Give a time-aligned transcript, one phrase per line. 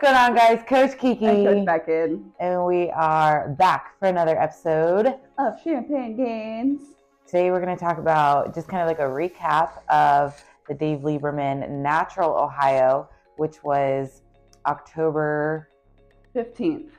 [0.00, 0.62] What's going on, guys?
[0.68, 1.24] Coach Kiki.
[1.26, 5.08] And Coach Beckyn And we are back for another episode.
[5.38, 6.82] of Champagne Gainz.
[7.26, 11.00] Today, we're going to talk about just kind of like a recap of the Dave
[11.00, 13.08] Lieberman Natural Ohio,
[13.38, 14.22] which was
[14.66, 15.68] October
[16.32, 16.90] 15th,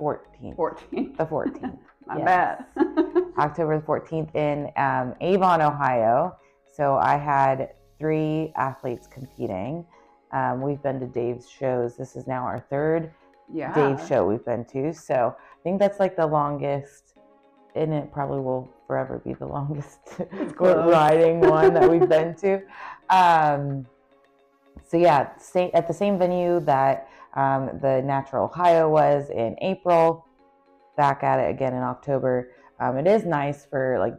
[0.00, 0.56] 14th.
[0.56, 1.16] 14th.
[1.18, 1.78] The 14th.
[2.06, 2.24] My Yes.
[2.24, 2.64] bad.
[3.38, 6.34] October 14th in um, Avon, Ohio.
[6.72, 9.84] So I had three athletes competing.
[10.32, 11.96] Um, we've been to Dave's shows.
[11.96, 13.10] This is now our third
[13.52, 13.72] yeah.
[13.74, 14.92] Dave show we've been to.
[14.92, 17.14] So I think that's like the longest,
[17.74, 19.98] and it probably will forever be the longest
[20.58, 22.60] riding one that we've been to.
[23.08, 23.86] Um,
[24.86, 30.26] so yeah, sa- at the same venue that um, the Natural Ohio was in April,
[30.96, 32.50] back at it again in October.
[32.80, 34.14] Um, it is nice for like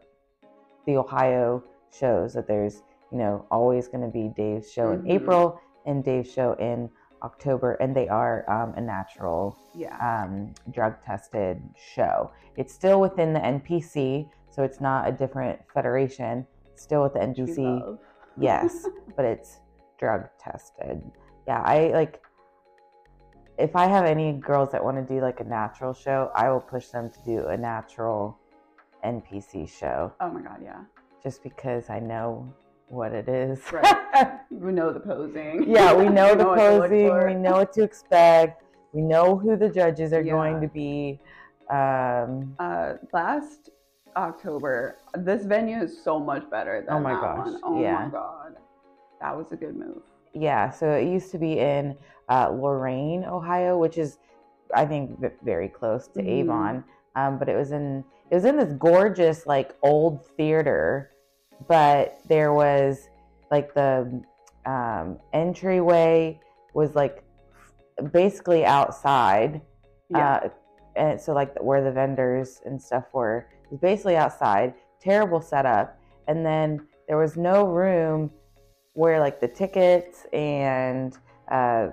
[0.85, 4.99] the Ohio shows that there's you know always going to be Dave's show Mhm.
[5.05, 6.89] in April and Dave's show in
[7.23, 9.95] October, and they are um, a natural Yeah.
[9.99, 11.61] um, drug tested
[11.93, 12.31] show.
[12.55, 16.45] It's still within the NPC, so it's not a different federation.
[16.67, 17.97] It's still with the NPC,
[18.37, 18.85] yes,
[19.15, 19.59] but it's
[19.97, 21.01] drug tested.
[21.47, 22.21] Yeah, I like.
[23.57, 26.61] If I have any girls that want to do like a natural show, I will
[26.61, 28.37] push them to do a natural
[29.03, 30.83] NPC show, Oh my God, yeah.
[31.21, 32.53] just because I know
[32.89, 33.59] what it is.
[33.71, 33.95] Right.
[34.51, 35.63] We know the posing.
[35.69, 37.25] yeah, we know the look posing.
[37.27, 38.63] We know what to expect.
[38.91, 40.33] We know who the judges are Yeah.
[40.33, 41.19] going to be.
[41.69, 43.69] Um, Uh, last
[44.17, 47.59] October, this venue is so much better than Oh my that gosh, one.
[47.63, 48.05] Oh yeah.
[48.05, 48.55] my God.
[49.21, 50.01] That was a good move.
[50.33, 51.95] yeah, so it used to be in
[52.29, 54.17] uh, Lorain, Ohio, which is,
[54.75, 56.27] I think, v- very close to Mhm.
[56.27, 56.83] Avon.
[57.15, 61.11] Um, but it was in it was in this gorgeous like old theater,
[61.67, 63.09] but there was
[63.51, 64.21] like the
[64.65, 66.39] um, entryway
[66.73, 67.23] was like
[68.11, 69.61] basically outside.
[70.09, 70.35] Yeah.
[70.35, 70.49] Uh,
[70.95, 74.73] and so like where the vendors and stuff were it was basically outside.
[75.01, 75.97] Terrible setup.
[76.27, 78.31] And then there was no room
[78.93, 81.17] where like the tickets and
[81.49, 81.89] uh,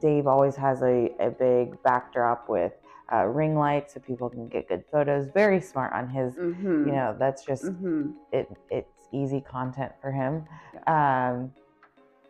[0.00, 2.72] Dave always has a, a big backdrop with
[3.12, 5.28] uh, ring lights so people can get good photos.
[5.32, 6.34] Very smart on his.
[6.34, 6.86] mm-hmm.
[6.88, 8.50] You know, that's just hmm it.
[8.70, 10.44] It's easy content for him.
[10.86, 11.52] Um,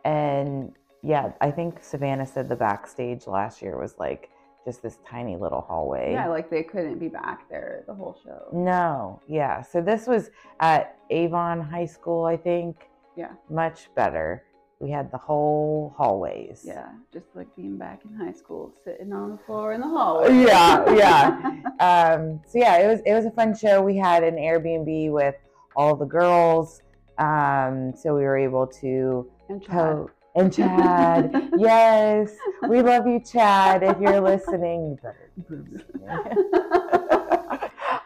[0.05, 0.73] and
[1.03, 4.31] yeah, I think Savannah said the backstage last year was like
[4.65, 6.13] just this tiny little hallway.
[6.13, 8.49] Yeah, like they couldn't be back there the whole show.
[8.53, 9.63] No, yeah.
[9.63, 10.31] So this was
[10.61, 12.89] at Avon High School, I think.
[13.17, 13.33] Yeah.
[13.49, 14.45] Much better.
[14.81, 16.63] We had the whole hallways.
[16.65, 20.45] Yeah, just like being back in high school, sitting on the floor in the hallway.
[20.45, 21.55] Yeah, yeah.
[21.81, 23.81] Um, so yeah, it was it was a fun show.
[23.81, 25.37] We had an Airbnb with
[25.79, 26.83] all the girls.
[27.17, 29.71] Um, so we were able to and Chad.
[29.73, 31.51] po- and Chad.
[31.59, 32.33] yes,
[32.69, 33.83] we love you, Chad.
[33.83, 36.09] If you're listening, you better be listening.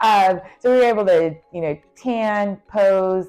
[0.01, 3.27] um, so we were able to, you know, tan, pose.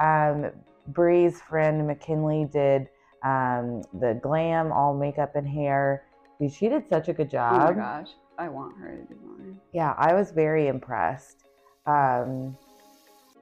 [0.00, 0.50] Um,
[0.88, 2.88] Bree's friend McKinley did
[3.24, 6.04] um, the glam, all makeup and hair.
[6.40, 7.62] Dude, She did such a good job.
[7.62, 9.58] oh my gosh, I want her to do mine.
[9.72, 11.44] yeah, I was very impressed.
[11.86, 12.56] Um,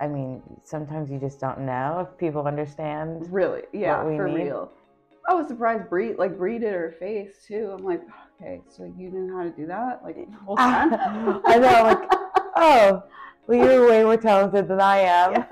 [0.00, 3.27] I mean, sometimes you just don't know if people understand.
[3.32, 3.62] Really?
[3.72, 4.44] Yeah, for need.
[4.44, 4.71] real.
[5.28, 7.75] I was surprised Bree like Bree did her face too.
[7.77, 8.03] I'm like,
[8.41, 10.93] okay, so you knew how to do that like the whole time.
[11.47, 12.09] I know, like,
[12.56, 13.03] oh,
[13.47, 15.47] well, you're way more talented than I am.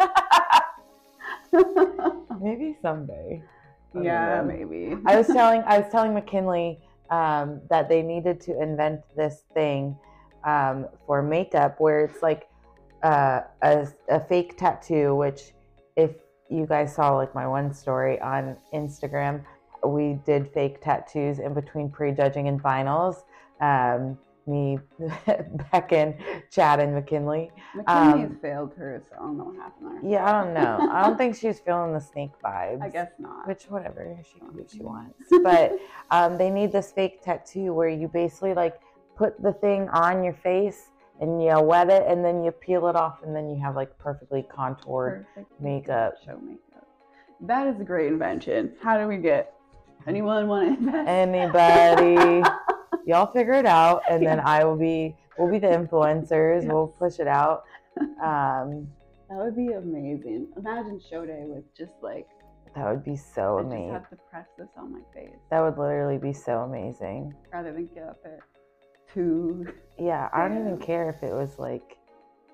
[2.41, 3.42] Maybe someday.
[3.94, 4.97] Yeah, maybe.
[5.04, 9.97] I was telling I was telling McKinley um, that they needed to invent this thing
[10.44, 12.48] um, for makeup where it's like
[13.02, 15.14] uh, a, a fake tattoo.
[15.14, 15.52] Which,
[15.96, 16.12] if
[16.50, 19.44] you guys saw like my one story on Instagram,
[19.84, 23.24] we did fake tattoos in between prejudging and finals.
[23.60, 24.78] Um, me,
[25.72, 26.18] Beckyn,
[26.50, 27.50] Chad, and McKinley.
[27.74, 30.10] McKinley um, failed her, so I don't know what happened there.
[30.10, 30.88] Yeah, I don't know.
[30.90, 32.82] I don't think she's feeling the snake vibes.
[32.82, 33.46] I guess not.
[33.46, 35.14] Which whatever she can do what she wants.
[35.43, 35.78] But
[36.10, 38.81] um, they need this fake tattoo where you basically like
[39.16, 40.90] put the thing on your face
[41.22, 43.96] and you wet it and then you peel it off and then you have like
[43.96, 45.24] perfectly contoured.
[45.34, 46.14] Perfect makeup.
[46.26, 46.86] Show makeup.
[47.40, 48.72] That is a great invention.
[48.82, 49.54] How do we get
[50.06, 51.08] anyone want to invest?
[51.08, 52.42] Anybody,
[53.06, 55.16] y'all figure it out and then I will be.
[55.38, 56.66] We'll be the influencers.
[56.66, 57.62] We'll push it out.
[58.22, 58.86] Um,
[59.30, 60.48] that would be amazing.
[60.58, 62.26] Imagine show day with just like
[62.74, 63.90] that would be so amazing.
[63.90, 67.34] I just have to press this on my face That would literally be so amazing.
[67.52, 68.38] rather than get up at
[69.12, 69.67] two.
[69.99, 71.99] Yeah, I don't even care if it was like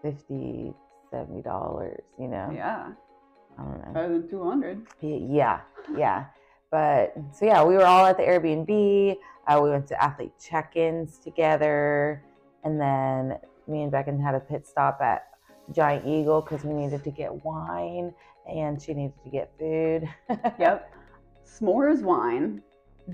[0.02, 0.74] 50
[1.10, 2.50] 70 dollars, you know.
[2.54, 2.88] Yeah,
[3.58, 3.92] I don't know.
[3.92, 4.86] better than two hundred.
[5.00, 5.60] Yeah,
[5.96, 6.26] yeah.
[6.70, 9.16] but so yeah, we were all at the Airbnb.
[9.46, 12.22] Uh, we went to athlete check-ins together,
[12.64, 15.28] and then me and Beckyn had a pit stop at
[15.72, 18.12] Giant Eagle because we needed to get wine
[18.48, 20.08] and she needed to get food.
[20.58, 20.92] Yep.
[21.46, 22.62] S'mores wine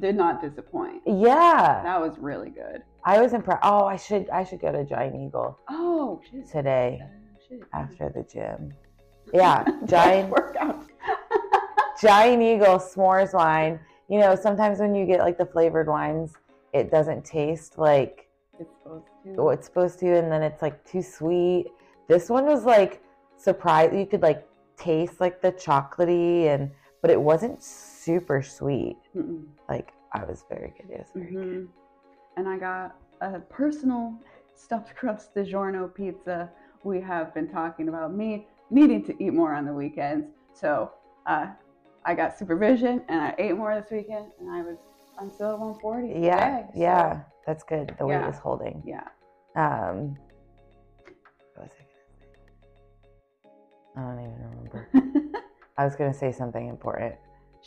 [0.01, 1.03] did not disappoint.
[1.07, 2.83] yeah, That was really good.
[3.05, 3.61] I was impressed.
[3.63, 6.49] Oh, I should I should go to Giant Eagle Oh, shit.
[6.51, 7.61] today oh, shit.
[7.73, 8.73] after the gym.
[9.33, 10.85] Yeah, Giant workout.
[12.01, 13.79] Giant Eagle s'mores wine.
[14.09, 16.33] You know, sometimes when you get like the flavored wines,
[16.73, 19.31] it doesn't taste like It's supposed to.
[19.43, 21.67] what it's supposed to, and then it's like too sweet.
[22.09, 23.03] This one was like
[23.37, 23.91] surprise.
[23.95, 26.71] You could like taste like the chocolatey, and
[27.05, 28.97] but it wasn't super sweet.
[29.15, 29.45] Mm-mm.
[29.69, 30.91] Like I was very good.
[30.91, 31.45] It was very good.
[31.45, 31.69] Mhm.
[32.39, 34.19] And I got a personal
[34.55, 36.51] stuffed crust DiGiorno pizza.
[36.83, 40.29] We have been talking about me needing to eat more on the weekends.
[40.55, 40.93] So
[41.27, 41.49] uh,
[42.07, 44.79] I got supervision and I ate more this weekend and I was,
[45.19, 46.09] I'm still at 140.
[46.09, 47.95] Yeah, today, so, yeah, that's good.
[47.99, 48.31] The weight Yeah.
[48.31, 48.83] is holding.
[48.87, 49.09] Yeah.
[49.57, 50.17] Um,
[51.53, 52.09] what was I gonna
[53.45, 53.51] say?
[53.95, 55.21] I don't even remember.
[55.77, 57.15] I was gonna say something important.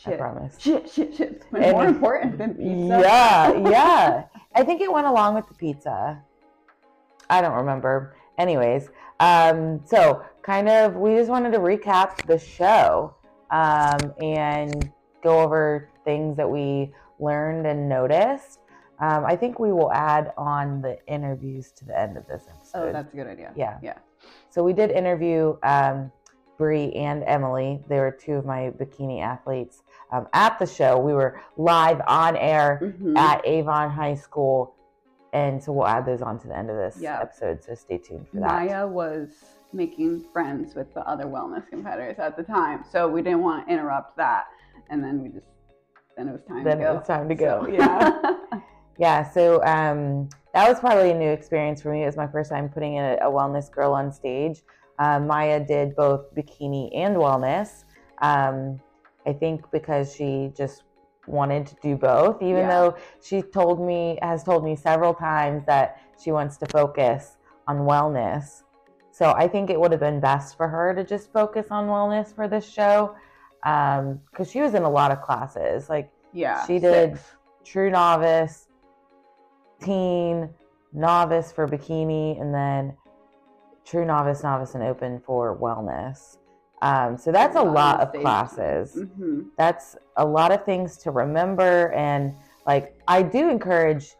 [0.06, 0.18] I shit.
[0.18, 0.56] promise.
[0.58, 1.44] Shit, shit, shit.
[1.52, 3.00] And- more important than pizza.
[3.00, 4.24] Yeah, yeah.
[4.54, 6.22] I think it went along with the pizza.
[7.28, 8.16] I don't remember.
[8.38, 8.90] Anyways,
[9.20, 13.14] um, so kind of, we just wanted to recap the show
[13.50, 14.90] um, and
[15.22, 18.60] go over things that we learned and noticed.
[19.00, 22.88] Um, I think we will add on the interviews to the end of this episode.
[22.88, 23.52] Oh, that's a good idea.
[23.56, 23.78] Yeah.
[23.82, 23.98] Yeah.
[24.50, 26.10] So we did interview um,
[26.58, 27.80] Bree and Emily.
[27.88, 29.82] They were two of my bikini athletes
[30.12, 30.98] um, at the show.
[30.98, 33.16] We were live on air Mhm.
[33.16, 34.74] at Avon High School,
[35.32, 37.20] and so we'll add those on to the end of this Yeah.
[37.20, 37.62] episode.
[37.62, 38.46] So stay tuned for that.
[38.46, 39.28] Maya was
[39.72, 43.72] making friends with the other wellness competitors at the time, so we didn't want to
[43.72, 44.46] interrupt that.
[44.90, 45.46] And then we just,
[46.16, 46.94] then it was time Then to it go.
[46.96, 47.62] was time to go.
[47.64, 48.34] So- Yeah.
[49.00, 52.02] Yeah, so um, that was probably a new experience for me.
[52.02, 54.64] It was my first time putting a, a wellness girl on stage.
[54.98, 57.84] Um, Maya did both bikini and wellness.
[58.20, 58.80] Um,
[59.26, 60.82] I think because she just
[61.26, 62.68] wanted to do both, even Yeah.
[62.68, 67.36] though she told me has told me several times that she wants to focus
[67.68, 68.62] on wellness.
[69.12, 72.34] So I think it would have been best for her to just focus on wellness
[72.34, 73.14] for this show
[73.62, 75.88] because she was in a lot of classes.
[75.90, 76.64] Like yeah.
[76.66, 77.36] She did- six.
[77.64, 78.68] true novice,
[79.80, 80.48] teen,
[80.92, 82.96] novice for bikini, and then
[83.88, 86.36] true novice, novice, and open for wellness.
[86.82, 88.94] Um, so that's a lot of classes.
[88.94, 89.46] Mhm.
[89.56, 91.90] That's a lot of things to remember.
[91.92, 92.34] And
[92.66, 94.14] like, I do encourage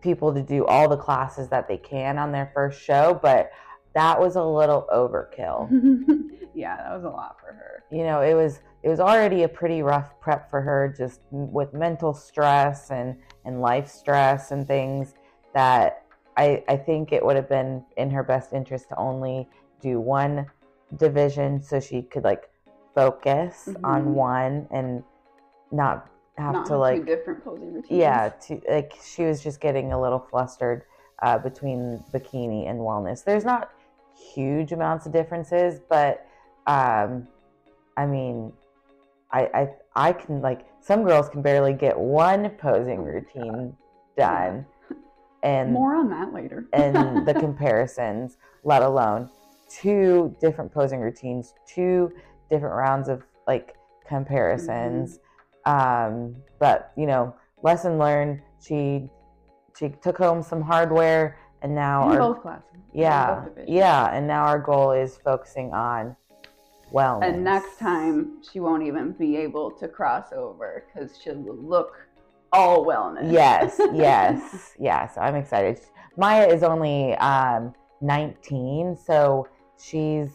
[0.00, 3.50] people to do all the classes that they can on their first show, but
[3.94, 5.68] that was a little overkill
[6.54, 7.82] yeah, that was a lot for her.
[7.90, 11.72] you know it was it was already a pretty rough prep for her just with
[11.72, 15.14] mental stress and and life stress and things
[15.54, 16.04] that
[16.38, 19.46] i i think it would have been in her best interest to only
[19.80, 20.46] do one
[20.96, 22.44] division so she could like
[22.94, 23.84] focus Mhm.
[23.84, 25.02] on one and
[25.70, 26.08] not
[26.38, 27.90] have Not to like two different posing routines.
[27.90, 30.84] yeah to, like she was just getting a little flustered
[31.22, 33.70] uh, between bikini and wellness there's not
[34.34, 36.26] huge amounts of differences but
[36.66, 37.26] um
[37.96, 38.52] i mean
[39.32, 39.68] i i
[40.08, 43.76] i can like some girls can barely get one posing routine
[44.16, 44.64] done
[45.42, 46.66] and More on that later.
[46.72, 49.30] and the comparisons, let alone
[49.68, 52.12] two different posing routines, two
[52.50, 53.76] different rounds of like
[54.06, 55.20] comparisons.
[55.66, 58.40] Um, but you know, lesson learned.
[58.60, 59.08] She
[59.78, 62.64] she took home some hardware, and now in our both classes.
[62.92, 66.16] yeah both yeah, and now our goal is focusing on
[66.92, 67.28] wellness.
[67.28, 72.07] And next time she won't even be able to cross over because she'll look
[72.52, 73.30] all wellness.
[73.32, 75.06] yes, yes, yeah.
[75.08, 75.80] So I'm excited.
[76.16, 79.48] Maya is only um, 19, so
[79.80, 80.30] she's.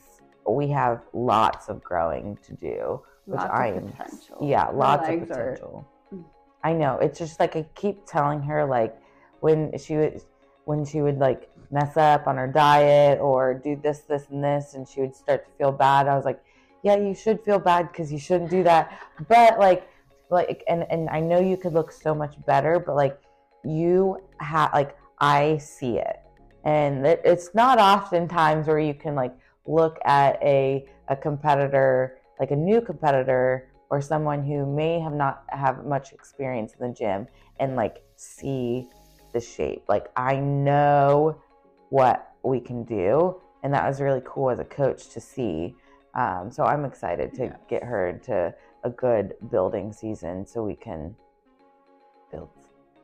[0.46, 3.91] We have lots of growing to do, which Lots I of am.
[3.93, 4.38] potential.
[4.41, 5.88] Yeah, lots of legs are- potential.
[6.13, 6.24] Mm.
[6.65, 6.98] I know.
[7.00, 8.93] It's just like I keep telling her, like
[9.39, 10.22] when she would,
[10.65, 14.74] when she would like mess up on her diet or do this, this, and this,
[14.74, 16.10] and she would start to feel bad.
[16.10, 16.43] I was like,
[16.84, 18.91] yeah, you should feel bad because you shouldn't do that.
[19.29, 19.88] But like,
[20.34, 23.20] like, and and I know you could look so much better, but like,
[23.63, 26.20] you have like I see it,
[26.63, 29.34] and it, it's not often times where you can like
[29.66, 35.44] look at a a competitor like a new competitor or someone who may have not
[35.50, 37.28] have much experience in the gym
[37.60, 38.90] and like see
[39.34, 39.84] the shape.
[39.88, 41.42] Like i know
[41.90, 43.40] what we can do.
[43.62, 45.75] And that was really cool as a coach to see
[46.15, 47.60] Um, so I'm excited to Yes.
[47.67, 48.53] get her into
[48.84, 51.15] a good building season so we can
[52.32, 52.50] build.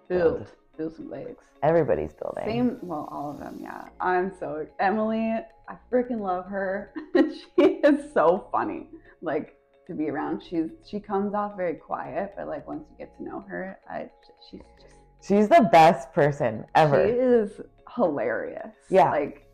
[0.08, 0.48] Build,
[0.78, 1.44] build some legs.
[1.64, 2.46] Everybody's building.
[2.46, 3.86] Same, well, all of them, yeah.
[4.00, 5.36] I'm so Emily.
[5.68, 6.94] I freaking love her.
[7.16, 8.88] she is so funny,
[9.22, 9.56] like
[9.88, 10.42] to be around.
[10.42, 14.10] She's she comes off very quiet, but like once you get to know her, I
[14.50, 17.06] she's just She's the best person ever.
[17.06, 17.62] She is
[17.96, 18.74] hilarious.
[18.90, 19.12] Yeah.
[19.12, 19.46] like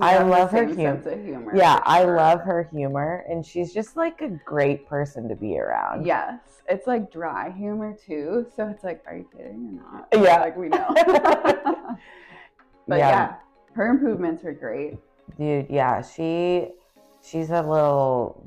[0.00, 1.02] I love her humor.
[1.02, 1.52] sense of humor.
[1.56, 2.16] yeah, I sure.
[2.16, 6.04] love her humor, and she's just like a great person to be around.
[6.06, 8.46] Yes, it's like dry humor too.
[8.54, 10.08] So it's like, are you kidding or not?
[10.12, 10.40] Yeah.
[10.40, 10.86] like we know.
[12.88, 13.36] but yeah.
[13.74, 14.96] her improvements are great.
[15.38, 15.66] dude.
[15.70, 16.68] Yeah, she
[17.22, 18.42] she's a little.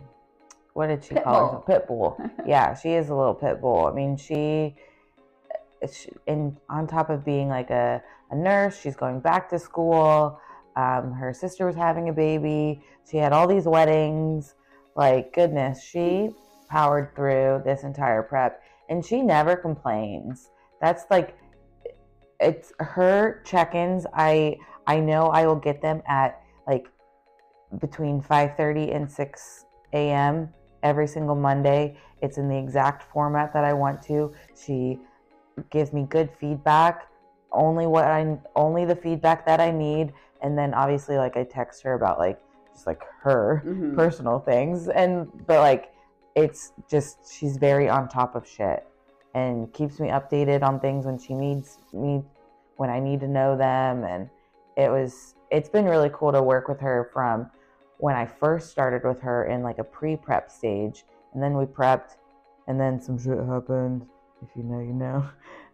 [0.74, 1.46] What did she Pit call bull.
[1.48, 1.66] herself?
[1.66, 2.32] Pit bull.
[2.48, 3.88] yeah, she is a little pit bull.
[3.88, 4.76] I mean, she,
[5.82, 9.60] eh, she and on top of being like a, a nurse, she's going back to
[9.60, 10.40] school.
[10.80, 12.82] Um, her sister was having a baby.
[13.10, 14.56] She had all these weddings.
[14.96, 16.30] Like goodness, she
[16.70, 20.50] powered through this entire prep, and she never complains.
[20.82, 21.38] That's like,
[22.40, 24.06] it's her check-ins.
[24.14, 24.58] I
[24.88, 26.88] I know I will get them at like
[27.80, 30.54] between 5:30 and 6 a.m.
[30.82, 31.98] every single Monday.
[32.22, 34.34] It's in the exact format that I want to.
[34.56, 35.00] She
[35.72, 37.08] gives me good feedback,
[37.52, 41.84] only what I only the feedback that I need, and then obviously like I text
[41.84, 42.40] her about like
[42.74, 43.96] just like her Mhm.
[43.96, 44.88] personal things.
[44.88, 45.92] And but like
[46.36, 48.86] it's just she's very on top of shit
[49.34, 52.24] and keeps me updated on things when she needs me
[52.78, 54.04] when I need to know them.
[54.04, 54.30] And
[54.78, 57.50] it was it's been really cool to work with her from
[57.98, 61.04] when I first started with her in like a pre-prep stage.
[61.34, 62.16] And then we prepped
[62.68, 64.08] and then some shit happened.
[64.42, 65.26] If you know you know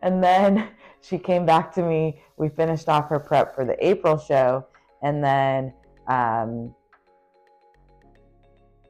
[0.05, 0.69] and then
[1.01, 2.21] she came back to me.
[2.37, 4.65] We finished off her prep for the April show
[5.03, 5.73] and then
[6.07, 6.73] um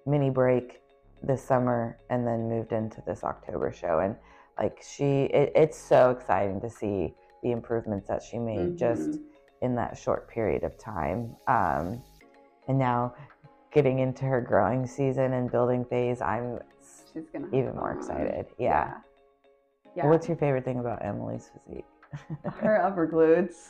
[0.05, 0.81] mini break
[1.23, 3.99] this summer and then moved into this October show.
[3.99, 4.15] And
[4.59, 9.21] like she it, it's so exciting to see the improvements that she made just Mhm.
[9.61, 11.35] in that short period of time.
[11.47, 12.03] Um
[12.67, 13.13] and now
[13.71, 16.59] getting into her growing season and building phase i'm
[17.13, 18.45] She's gonna have even more excited.
[18.57, 18.93] Yeah,
[19.95, 20.07] Yeah.
[20.07, 21.85] what's your favorite thing about emily's physique
[22.61, 23.69] her upper glutes?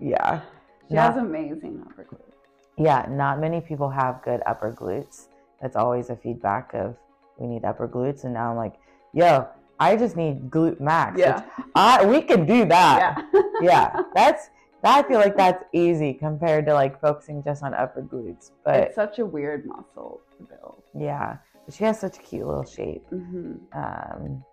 [0.00, 0.40] yeah
[0.88, 2.34] She Not- has amazing upper glutes.
[2.78, 5.28] yeah not many people have good upper glutes
[5.60, 6.96] that's always a feedback of
[7.38, 8.74] we need upper glutes and now i'm like
[9.12, 9.46] yo
[9.78, 11.42] i just need glute max which
[11.74, 13.22] I we can do that.
[13.32, 13.42] yeah.
[13.60, 14.02] Yeah.
[14.14, 14.48] That's
[14.84, 18.52] I feel like that's easy compared to like focusing just on upper glutes.
[18.64, 20.82] But it's such a weird muscle to build.
[20.94, 23.04] yeah, but she has such a cute little shape.
[23.08, 24.44] hmm Um,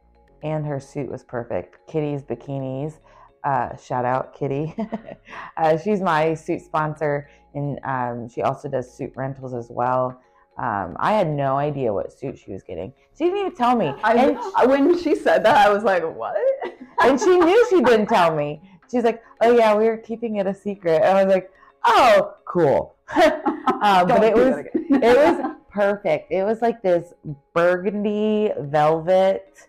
[0.43, 1.77] and her suit was perfect.
[1.87, 2.99] Kitty's bikinis.
[3.43, 4.75] Uh, shout out Kitty.
[5.57, 10.19] uh, she's my suit sponsor, and um, she also does suit rentals as well.
[10.57, 12.93] Um, I had no idea what suit she was getting.
[13.17, 13.93] She didn't even tell me.
[14.03, 16.35] I, and I- when she said that, I was like, "What?"
[17.03, 18.61] and she knew she didn't tell me.
[18.91, 21.51] She's like, "Oh yeah, we were keeping it a secret." And I was like,
[21.85, 22.95] "Oh, cool."
[23.83, 26.31] Uh, but it was it was perfect.
[26.31, 27.13] It was like this
[27.53, 29.67] burgundy velvet,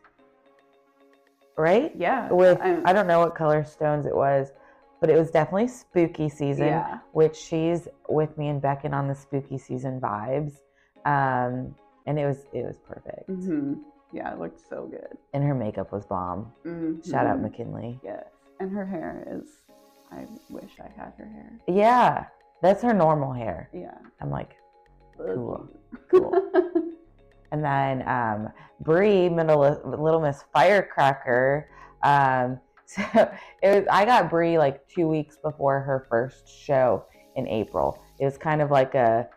[1.56, 1.92] right?
[1.96, 2.30] yeah.
[2.32, 4.52] With I'm- I don't know what color stones it was,
[5.00, 6.66] but it was definitely spooky season.
[6.66, 6.98] yeah.
[7.12, 10.54] Which she's with me and Beckyn on the spooky season vibes,
[11.04, 11.74] um,
[12.06, 13.26] and it was it was perfect.
[13.28, 13.74] hmm
[14.12, 15.16] Yeah, it looked so good.
[15.32, 16.52] And her makeup was bomb.
[17.08, 17.40] Shout out.
[17.40, 18.00] McKinley.
[18.02, 18.26] Yes,
[18.60, 19.48] and her hair is.
[20.12, 21.52] I wish I had her hair.
[21.66, 22.26] Yeah,
[22.62, 23.68] that's her normal hair.
[23.72, 23.98] Yeah.
[24.20, 24.56] I'm like,
[25.16, 25.68] Cool.
[26.10, 26.32] cool.
[27.54, 28.48] And then um,
[28.80, 31.70] Bree, Middle, Little Miss Firecracker.
[32.02, 33.02] Um, so
[33.62, 33.84] it was.
[33.88, 37.04] I got Brie like two weeks before her first show
[37.36, 38.02] in April.
[38.18, 39.28] It was kind of like a.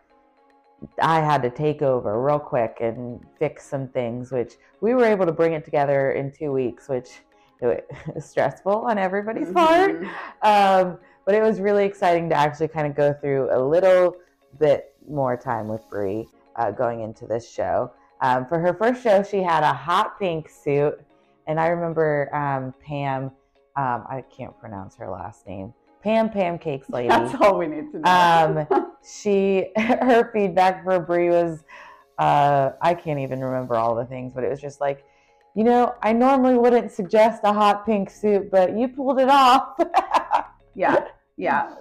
[1.00, 5.24] I had to take over real quick and fix some things, which we were able
[5.24, 7.20] to bring it together in two weeks, which
[7.60, 10.00] it was stressful on everybody's part.
[10.00, 10.10] Mhm.
[10.42, 14.16] Um, but it was really exciting to actually kind of go through a little
[14.58, 17.92] bit more time with Brie uh, going into this show.
[18.20, 21.00] Um, for her first show, she had a hot pink suit,
[21.46, 23.30] and I remember um, Pam.
[23.76, 25.72] Um, I can't pronounce her last name.
[26.02, 27.08] Pam Pancakes Lady.
[27.08, 28.66] That's all we need to know.
[28.70, 31.64] Um, she her feedback for Brie was
[32.18, 35.04] uh, I can't even remember all the things, but it was just like,
[35.54, 39.80] you know, I normally wouldn't suggest a hot pink suit, but you pulled it off.
[40.74, 41.06] yeah,
[41.36, 41.74] yeah.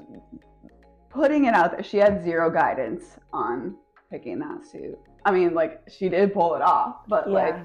[1.10, 3.75] Putting it out there, she had zero guidance on
[4.12, 4.98] picking that suit.
[5.26, 7.56] I mean, like she did pull it off, but like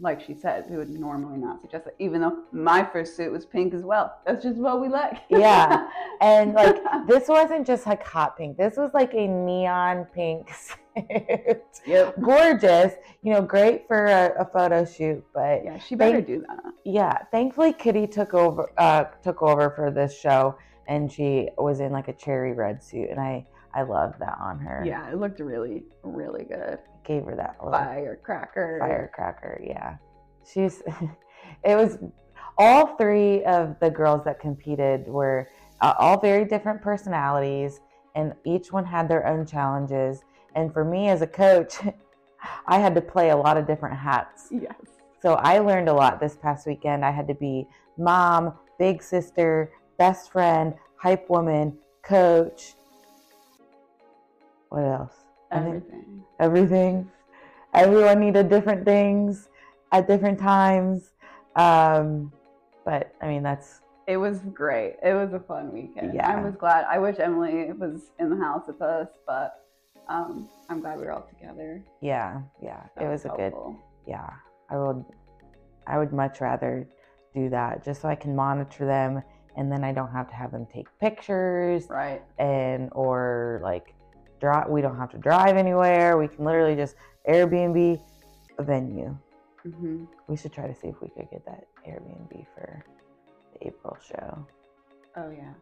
[0.00, 1.96] like she said, we would normally not suggest it.
[1.98, 4.16] Even though my first suit was pink as well.
[4.24, 5.18] That's just what we like.
[5.28, 5.88] Yeah.
[6.20, 6.76] and like
[7.08, 8.56] this wasn't just like hot pink.
[8.56, 10.54] This was like a neon pink
[10.96, 11.62] suit.
[11.86, 12.20] Yep.
[12.20, 12.92] Gorgeous.
[13.22, 16.72] You know, great for a, a photo shoot, but Yeah, she better Thank- do that.
[16.84, 21.90] yeah, thankfully Kitty took over uh took over for this show and she was in
[21.90, 24.82] like a cherry red suit and I I love that on her.
[24.86, 26.78] Yeah, it looked really, really good.
[27.04, 28.78] Gave her that Firecracker.
[28.80, 29.96] firecracker, yeah.
[30.50, 30.82] She's
[31.64, 31.98] it was
[32.56, 35.48] all three of the girls that competed were
[35.80, 37.80] uh, all very different personalities
[38.14, 40.24] and each one had their own challenges
[40.56, 41.76] and for me as a coach
[42.66, 44.48] I had to play a lot of different hats.
[44.50, 44.74] Yes.
[45.20, 47.04] So I learned a lot this past weekend.
[47.04, 52.74] I had to be mom, big sister, best friend, hype woman, coach.
[54.70, 55.12] What else?
[55.50, 56.22] Everything.
[56.40, 57.10] everything.
[57.74, 59.48] Everyone needed different things
[59.92, 61.12] at different times.
[61.56, 62.32] Um,
[62.84, 64.96] but I mean, that's It was great.
[65.02, 66.14] It was a fun weekend.
[66.14, 66.28] Yeah.
[66.28, 66.84] I was glad.
[66.88, 69.64] I wish Emily was in the house with us, but
[70.08, 71.82] um, I'm glad we were all together.
[72.00, 72.82] yeah, yeah.
[72.96, 73.52] That it was a good,
[74.06, 74.30] yeah.
[74.70, 75.04] I would,
[75.86, 76.86] I would much rather
[77.34, 79.22] do that just so I can monitor them,
[79.56, 82.22] and then I don't have to have them take pictures Right.
[82.38, 83.94] and or like
[84.38, 84.68] drive.
[84.68, 86.16] We don't have to drive anywhere.
[86.18, 86.96] We can literally just
[87.28, 88.00] Airbnb
[88.58, 89.16] a venue.
[89.62, 92.84] hmm We should try to see if we could get that Airbnb for
[93.54, 94.46] the April show.
[95.16, 95.52] Oh yeah.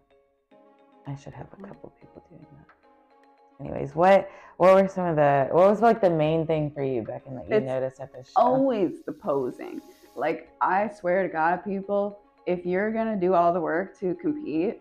[1.06, 3.64] I should have a couple people doing that.
[3.64, 4.28] Anyways, what
[4.58, 7.48] what were some of the what was like the main thing for you, Beckyn, that
[7.48, 8.32] you It's noticed at the show?
[8.36, 9.80] Always the posing.
[10.14, 14.80] Like I swear to God, people, if you're gonna do all the work to compete,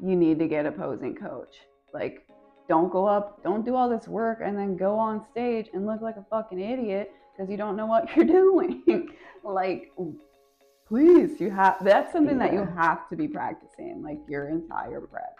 [0.00, 1.56] you need to get a posing coach.
[1.92, 2.27] Like,
[2.68, 6.00] don't go up, don't do all this work and then go on stage and look
[6.00, 9.08] like a fucking idiot because you don't know what you're doing.
[9.42, 9.92] like,
[10.86, 15.38] please, you have that's something that you have to be practicing like your entire prep.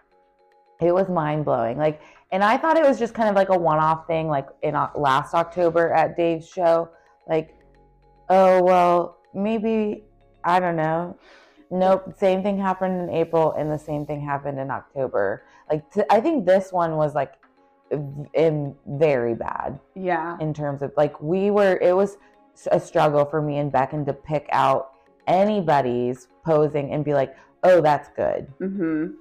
[0.81, 1.77] it was mind blowing.
[1.77, 2.01] Like,
[2.33, 4.75] and I thought it was just kind of like a one off thing, like in
[4.95, 6.89] last October at Dave's show.
[7.29, 7.55] Like,
[8.31, 10.05] oh well, maybe
[10.45, 11.19] I don't know.
[11.71, 15.45] Nope, same thing happened in April, and the same thing happened in October.
[15.71, 17.35] Like, t- I think this one was like
[17.93, 20.39] v- in very bad Yeah.
[20.41, 21.77] in terms of like we were.
[21.83, 22.17] It was
[22.73, 24.93] a struggle for me and Beckyn to pick out
[25.27, 28.47] anybody's posing and be like, oh, that's good.
[28.61, 29.13] Mm-hmm.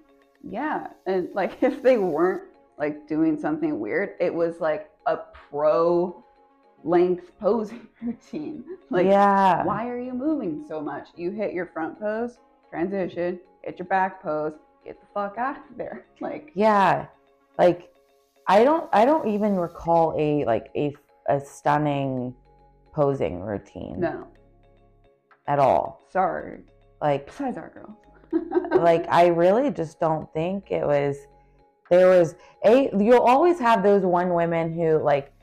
[0.49, 2.43] Yeah, and like if they weren't
[2.77, 5.17] like doing something weird, it was like a
[5.49, 6.23] pro
[6.83, 8.63] length posing routine.
[8.89, 9.63] Like, yeah.
[9.63, 11.07] why are you moving so much?
[11.15, 12.37] You hit your front pose,
[12.69, 14.53] transition, hit your back pose,
[14.85, 16.05] get the fuck out of there.
[16.21, 17.07] Like, Yeah.
[17.57, 17.91] Like
[18.47, 20.95] I don't I don't even recall a like a
[21.27, 22.33] a stunning
[22.93, 24.27] posing routine no,
[25.47, 26.01] at all.
[26.09, 26.61] sorry.
[27.01, 27.97] Like Besides our girls.
[28.83, 31.17] like I really just don't think it was
[31.89, 32.35] there was
[32.65, 35.33] a you'll always have those one women who like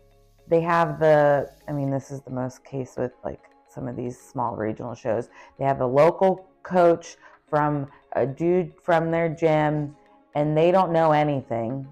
[0.49, 4.19] they have the I mean this is the most case with like some of these
[4.21, 5.29] small regional shows.
[5.59, 7.17] They have a local coach
[7.49, 9.97] from a dude from their gym
[10.35, 11.87] and they don't know anything.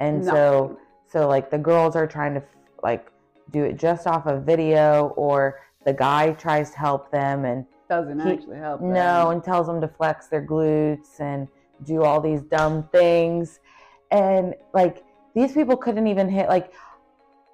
[0.00, 2.42] And so so like the girls are trying to
[2.82, 3.10] like
[3.50, 8.20] do it just off of video or the guy tries to help them and doesn't
[8.20, 8.80] he- actually help.
[8.80, 8.92] them.
[8.92, 11.48] no, and tells them to flex their glutes and
[11.84, 13.58] do all these dumb things.
[14.10, 16.72] And like these people couldn't even hit like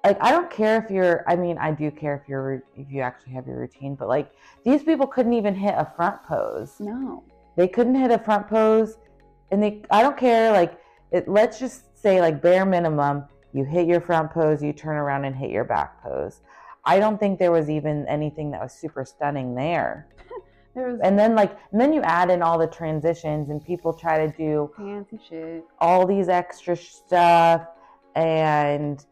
[0.07, 3.01] like I don't care if you're I mean I do care if you're if you
[3.01, 4.31] actually have your routine, but like
[4.63, 6.75] these people couldn't even hit a front pose.
[6.79, 7.23] no.
[7.57, 8.97] They couldn't hit a front pose
[9.51, 10.79] and they I don't care like
[11.11, 15.25] it, let's just say like bare minimum you hit your front pose, you turn around
[15.25, 16.41] and hit your back pose.
[16.85, 20.07] I don't think there was even anything that was super stunning there
[20.73, 23.91] There was and then like and then you add in all the transitions and people
[23.93, 25.65] try to do fancy shit.
[25.79, 27.67] all these extra stuff
[28.15, 29.05] and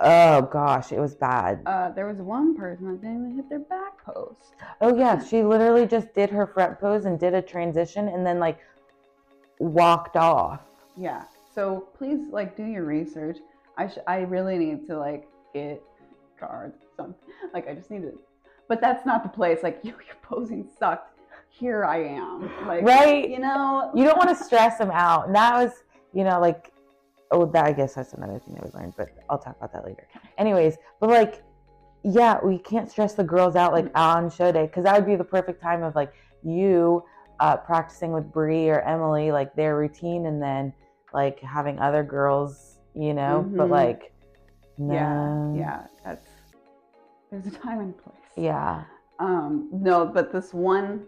[0.00, 3.58] oh gosh it was bad Uh, there was one person that didn't even hit their
[3.58, 4.36] back pose.
[4.80, 8.38] oh yeah she literally just did her front pose and did a transition and then
[8.38, 8.58] like
[9.58, 10.60] walked off
[10.96, 11.24] Yeah.
[11.54, 13.38] So please like do your research.
[13.76, 15.82] I sh- I really need to like get
[16.38, 17.14] cards something.
[17.52, 18.18] Like I just need to
[18.68, 19.58] but that's not the place.
[19.62, 21.18] Like you your posing sucked.
[21.48, 22.48] Here I am.
[22.66, 23.28] Like Right.
[23.28, 25.72] you know you don't want to stress them out and that was
[26.14, 26.72] you know like
[27.32, 29.84] oh that i guess that's another thing that we learned but i'll talk about that
[29.84, 30.06] later
[30.38, 31.42] anyways but like
[32.02, 35.16] yeah we can't stress the girls out like on show day because that would be
[35.16, 36.12] the perfect time of like
[36.42, 37.02] you
[37.40, 40.72] uh, practicing with Brie or Emily like their routine and then
[41.14, 43.70] like having other girls you know but Mhm.
[43.70, 44.12] like
[44.78, 46.28] Yeah, yeah, that's
[47.30, 48.14] there's a time and place.
[48.36, 48.84] yeah
[49.18, 51.06] Um, no, but this one,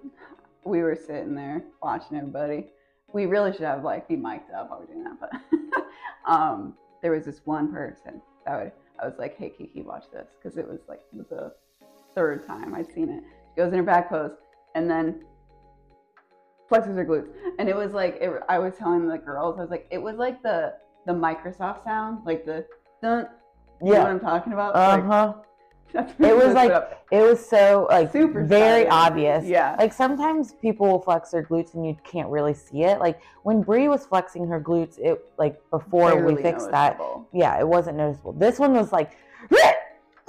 [0.64, 2.68] we were sitting there watching everybody.
[3.12, 5.30] We really should have like be mic'd up while we're doing that, but
[6.26, 10.28] um, there was this one person that would I was like, hey Kiki, watch this
[10.40, 11.52] because it was like the
[12.14, 13.24] third time I'd seen it.
[13.50, 14.32] She goes in her back pose
[14.74, 15.24] and then
[16.70, 19.70] flexes her glutes, and it was like it, I was telling the girls, I was
[19.70, 20.74] like, it was like the
[21.06, 22.64] the Microsoft sound, like the
[23.02, 23.26] dun.
[23.82, 24.76] You know what I'm talking about?
[24.76, 25.34] Uh huh.
[25.36, 25.48] that's
[25.94, 29.44] It was like what- it was so like Super very obvious.
[29.44, 32.98] yeah, Like sometimes people will flex their glutes and you can't really see it.
[32.98, 36.98] Like when Brie was flexing her glutes, it like before we Barely fixed that,
[37.32, 38.32] yeah, it wasn't noticeable.
[38.32, 39.12] This one was like,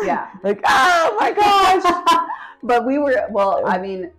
[0.04, 0.30] Yeah.
[0.44, 2.28] like oh my gosh.
[2.64, 4.10] but we were well i mean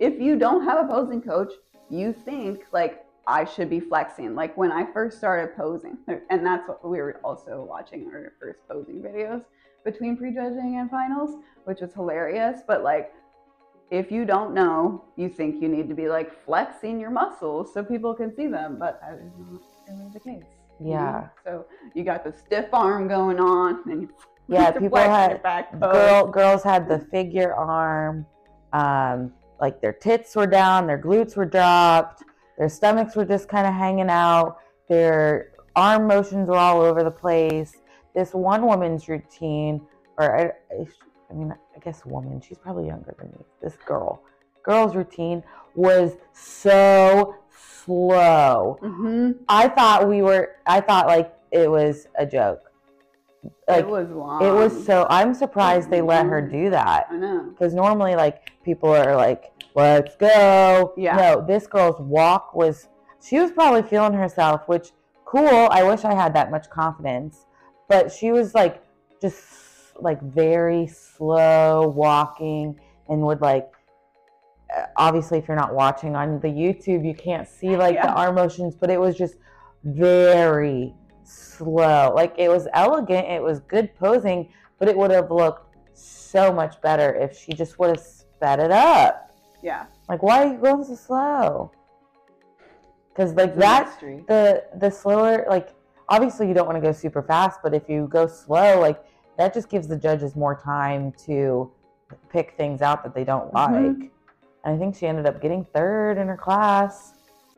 [0.00, 1.52] if you don't have a posing coach
[1.90, 5.96] you think like i should be flexing like when i first started posing
[6.30, 9.44] and that's what we were also watching our first posing videos
[9.84, 13.12] between prejudging and finals which was hilarious but like
[13.90, 17.84] if you don't know you think you need to be like flexing your muscles so
[17.84, 20.42] people can see them but that is not really the case?
[20.80, 21.28] Yeah.
[21.44, 24.08] so you got the stiff arm going on and
[24.48, 25.78] Yeah, people had- back.
[25.80, 28.26] Girl, girls had the figure arm,
[28.74, 32.22] um, like their tits were down, their glutes were dropped,
[32.58, 37.10] their stomachs were just kind of hanging out, their arm motions were all over the
[37.10, 37.72] place.
[38.14, 39.80] This one woman's routine,
[40.18, 40.42] or I,
[40.74, 40.86] I,
[41.30, 43.44] I mean, I guess woman, she's probably younger than me.
[43.62, 44.22] This girl,
[44.62, 45.42] girl's routine
[45.74, 47.34] was so
[47.84, 48.78] slow.
[48.82, 49.38] Mhm.
[49.48, 52.60] I thought we were, I thought like it was a joke.
[53.68, 54.42] Like it was long.
[54.42, 55.06] it was so.
[55.10, 57.50] I'm surprised they let her do that I know.
[57.50, 61.14] because normally, like people are like, "Let's go." Yeah.
[61.16, 62.88] No, this girl's walk was.
[63.22, 64.92] She was probably feeling herself, which
[65.26, 65.68] cool.
[65.70, 67.44] I wish I had that much confidence,
[67.88, 68.82] but she was like
[69.20, 69.42] just
[70.00, 73.70] like very slow walking and would like.
[74.76, 78.34] uh, Obviously, if you're not watching on the YouTube, you can't see like the arm
[78.34, 79.36] motions, but it was just
[79.84, 80.94] very
[81.24, 82.12] slow.
[82.14, 86.80] Like it was elegant, it was good posing, but it would have looked so much
[86.80, 89.30] better if she just would have sped it up.
[89.62, 89.86] Yeah.
[90.08, 91.72] Like, why are you going so slow?
[93.10, 95.68] Because like that, the the slower, like
[96.08, 99.02] obviously you don't want to go super fast, but if you go slow, like
[99.38, 101.70] that just gives the judges more time to
[102.30, 103.72] pick things out that they don't like.
[103.72, 104.10] Mhm.
[104.64, 107.14] And I think she ended up getting third in her class.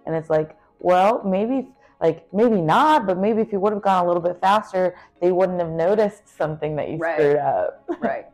[0.06, 1.68] And it's like, well, maybe
[2.00, 5.32] like maybe not, but maybe if you would have gone a little bit faster, they
[5.32, 7.14] wouldn't have noticed something that you Right.
[7.14, 7.84] screwed up.
[8.00, 8.26] right.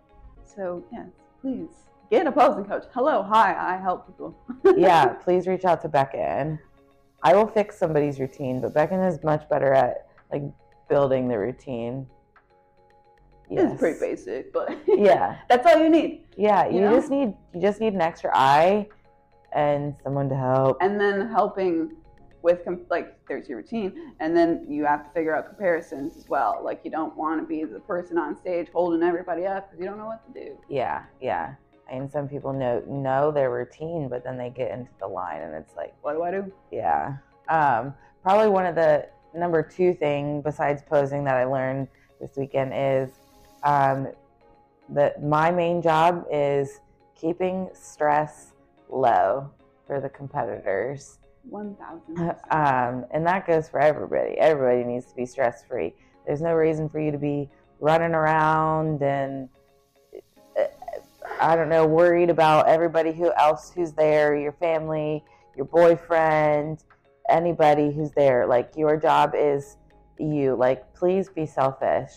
[0.44, 1.06] So yes,
[1.40, 1.68] please
[2.10, 2.84] get a posing coach.
[2.92, 4.34] Hello, hi, I help people.
[4.76, 6.58] yeah, please reach out to Becca.
[7.22, 10.42] I will fix somebody's routine, but Becca is much better at like
[10.88, 12.06] building the routine.
[13.50, 16.24] It's pretty basic, but Yeah, that's all you need.
[16.36, 16.66] yeah.
[16.66, 16.94] You You know?
[16.96, 18.88] just need you just need an extra eye
[19.52, 20.78] and someone to help.
[20.80, 21.96] And then helping
[22.40, 26.60] with like there's your routine, and then you have to figure out comparisons as well.
[26.64, 29.86] Like you don't want to be the person on stage holding everybody up because you
[29.88, 30.58] don't know what to do.
[30.68, 31.54] Yeah, yeah.
[31.92, 35.54] And some people know know their routine, but then they get into the line, and
[35.54, 36.52] it's like, What do I do?
[36.72, 37.16] yeah.
[37.48, 42.72] Um, probably one of the number two thing besides posing that I learned this weekend
[42.74, 43.10] is
[43.62, 44.08] um,
[44.88, 46.80] that my main job is
[47.14, 48.52] keeping stress
[48.88, 49.50] low
[49.86, 51.18] for the competitors.
[51.48, 52.34] One thousand.
[52.50, 54.38] Um, and that goes for everybody.
[54.38, 55.94] Everybody needs to be stress free.
[56.26, 57.50] There's no reason for you to be
[57.80, 59.48] running around and
[61.42, 65.24] I don't know, worried about everybody who else who's there, your family,
[65.56, 66.84] your boyfriend,
[67.28, 68.46] anybody who's there.
[68.46, 69.76] Like your job is
[70.18, 70.54] you.
[70.54, 72.10] Like please be selfish.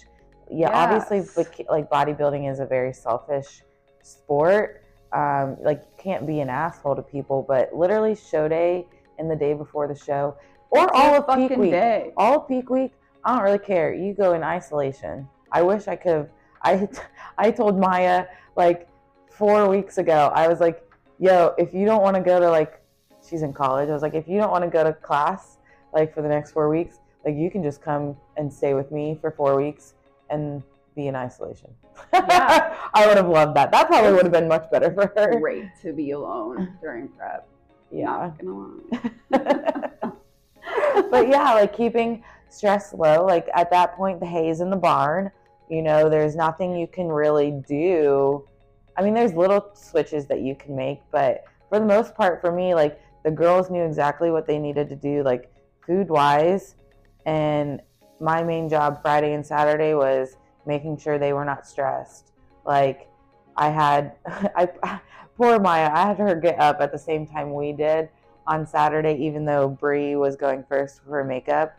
[0.52, 1.36] Yeah, obviously, Yes.
[1.36, 3.64] bec- like bodybuilding is a very selfish
[4.04, 4.84] sport.
[5.12, 8.86] Um, like you can't be an asshole to people, but literally show day
[9.18, 10.36] and the day before the show,
[10.70, 12.12] or It's all of peak week, day.
[12.18, 12.94] all of peak week.
[13.24, 13.94] I don't really care.
[13.94, 15.28] You go in isolation.
[15.52, 16.30] I wish I could have.
[16.62, 16.88] I
[17.38, 18.88] I told Maya like
[19.38, 20.32] four weeks ago.
[20.34, 20.88] I was like,
[21.20, 22.82] "Yo, if you don't want to go to like,
[23.28, 23.90] she's in college.
[23.90, 25.58] I was like, if you don't want to go to class
[25.94, 29.18] like for the next four weeks, like you can just come and stay with me
[29.20, 29.94] for four weeks
[30.30, 30.64] and
[30.96, 31.70] be in isolation."
[32.14, 32.76] Yeah.
[32.94, 33.72] I would have loved that.
[33.72, 35.40] That probably would have been much better for her.
[35.40, 37.48] Great to be alone during prep.
[37.92, 38.06] Yeah.
[38.06, 38.70] Not gonna
[39.32, 40.12] lie.
[41.12, 43.26] but yeah, like keeping stress low.
[43.26, 45.32] Like at that point, the hay's in the barn.
[45.70, 48.48] You know, there's nothing you can really do.
[48.98, 52.52] I mean, there's little switches that you can make, but for the most part, for
[52.52, 55.52] me, like the girls knew exactly what they needed to do, like
[55.86, 56.76] food wise.
[57.26, 57.82] And
[58.20, 62.32] my main job Friday and Saturday was making sure they were not stressed.
[62.66, 63.10] Like
[63.58, 65.00] I had, I
[65.38, 68.10] poor Maya, I had her get up at the same time we did
[68.48, 71.76] on Saturday, even though Bree was going first for her makeup.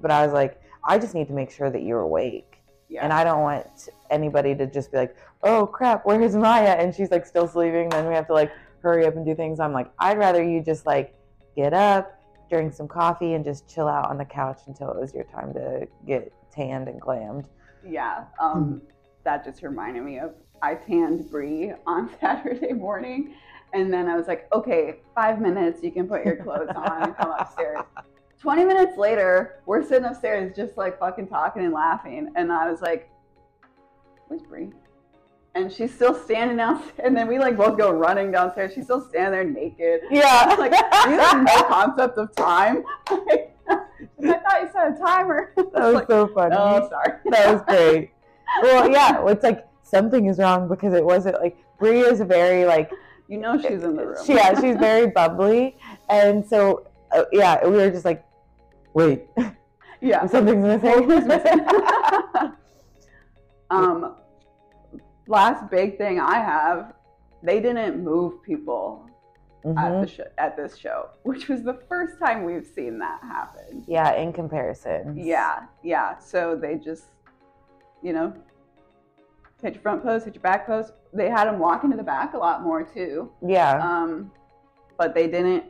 [0.00, 2.62] But I was like, I just need to make sure that you're awake.
[2.88, 3.04] Yeah.
[3.04, 6.76] And I don't want anybody to just be like, oh crap, where's Maya?
[6.78, 7.88] And she's like still sleeping.
[7.88, 9.60] Then we have to like hurry up and do things.
[9.60, 11.14] I'm like, I'd rather you just like
[11.56, 12.12] get up,
[12.50, 15.52] drink some coffee, and just chill out on the couch until it was your time
[15.54, 17.46] to get tanned and glammed.
[17.84, 18.86] Yeah, um, Hmm.
[19.24, 23.34] that just reminded me of I tanned Brie on Saturday morning,
[23.74, 27.16] and then I was like, okay, five minutes, you can put your clothes on and
[27.16, 27.80] come upstairs.
[28.40, 32.80] 20 minutes later, we're sitting upstairs just like fucking talking and laughing, and I was
[32.80, 33.10] like,
[34.28, 34.70] where's Brie?
[35.54, 36.82] And she's still standing out.
[37.02, 38.72] and then we like both go running downstairs.
[38.74, 40.02] She's still standing there naked.
[40.10, 40.54] Yeah.
[40.58, 42.84] Like, you have no concept of time.
[43.10, 45.52] Like, I thought you said a timer.
[45.56, 46.56] that was so funny.
[46.56, 47.18] Oh, sorry.
[47.30, 48.10] that was great.
[48.62, 52.90] Well, yeah, it's like something is wrong because it wasn't like Brie is very like
[53.28, 54.16] You know she's in the room.
[54.24, 55.76] She, yeah, she's very bubbly,
[56.08, 58.24] and so uh, yeah, we were just like,
[58.94, 59.26] wait,
[60.00, 60.26] yeah.
[60.26, 61.08] something's missing.
[61.08, 61.66] Missing?
[63.70, 64.16] um,
[65.28, 66.94] last big thing I have,
[67.42, 69.04] they didn't move people
[69.64, 70.00] at Mhm.
[70.00, 73.84] the sh- at this show, which was the first time we've seen that happen.
[73.86, 75.16] Yeah, in comparison.
[75.16, 76.18] Yeah, yeah.
[76.18, 77.04] So they just,
[78.02, 78.32] you know,
[79.62, 80.92] hit your front post, hit your back post.
[81.12, 83.30] They had them walk into the back a lot more too.
[83.42, 84.30] Yeah, Um,
[84.96, 85.64] but they didn't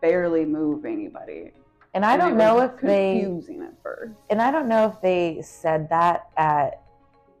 [0.00, 1.52] barely move anybody.
[1.94, 4.18] and I And don't know if they, confusing at first.
[4.30, 6.81] and I don't know if they said that at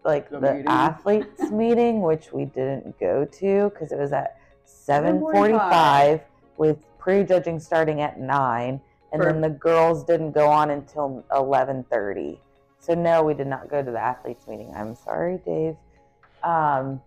[0.04, 0.66] like The the, meeting.
[0.68, 4.36] athletes meeting, which we didn't go to because it was at
[4.66, 5.20] 7:45.
[5.20, 6.20] forty-five
[6.56, 8.80] with prejudging starting at nine,
[9.12, 12.40] and then the girls didn't go on until eleven thirty.
[12.78, 14.72] So no, we did not go to the athletes meeting.
[14.74, 15.76] I'm sorry, Dave.
[16.42, 17.00] Um,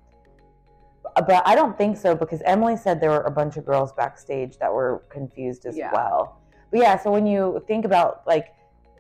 [1.16, 4.58] but I don't think so because Emily said there were a bunch of girls backstage
[4.60, 5.92] that were confused as Yeah.
[5.94, 6.38] well.
[6.72, 8.54] But yeah, so when you think about like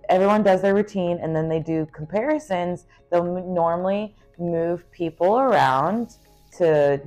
[0.10, 6.18] everyone does their routine and then they do comparisons, they'll normally move people around
[6.58, 7.02] to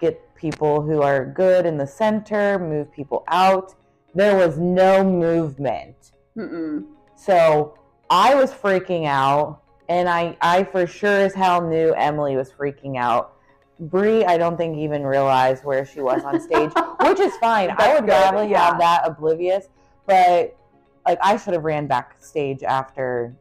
[0.00, 3.74] get people who are good in the center, move people out.
[4.14, 6.12] There was no movement.
[6.36, 6.86] Mm-mm.
[7.16, 7.78] So
[8.10, 12.98] I was freaking out, and I, I for sure as hell knew Emily was freaking
[12.98, 13.34] out.
[13.78, 17.70] Brie, I don't think even realized where she was on stage, which is fine.
[17.78, 18.66] I would good, gladly yeah.
[18.66, 19.66] have that oblivious,
[20.06, 20.56] but
[21.06, 23.34] like I should have ran backstage after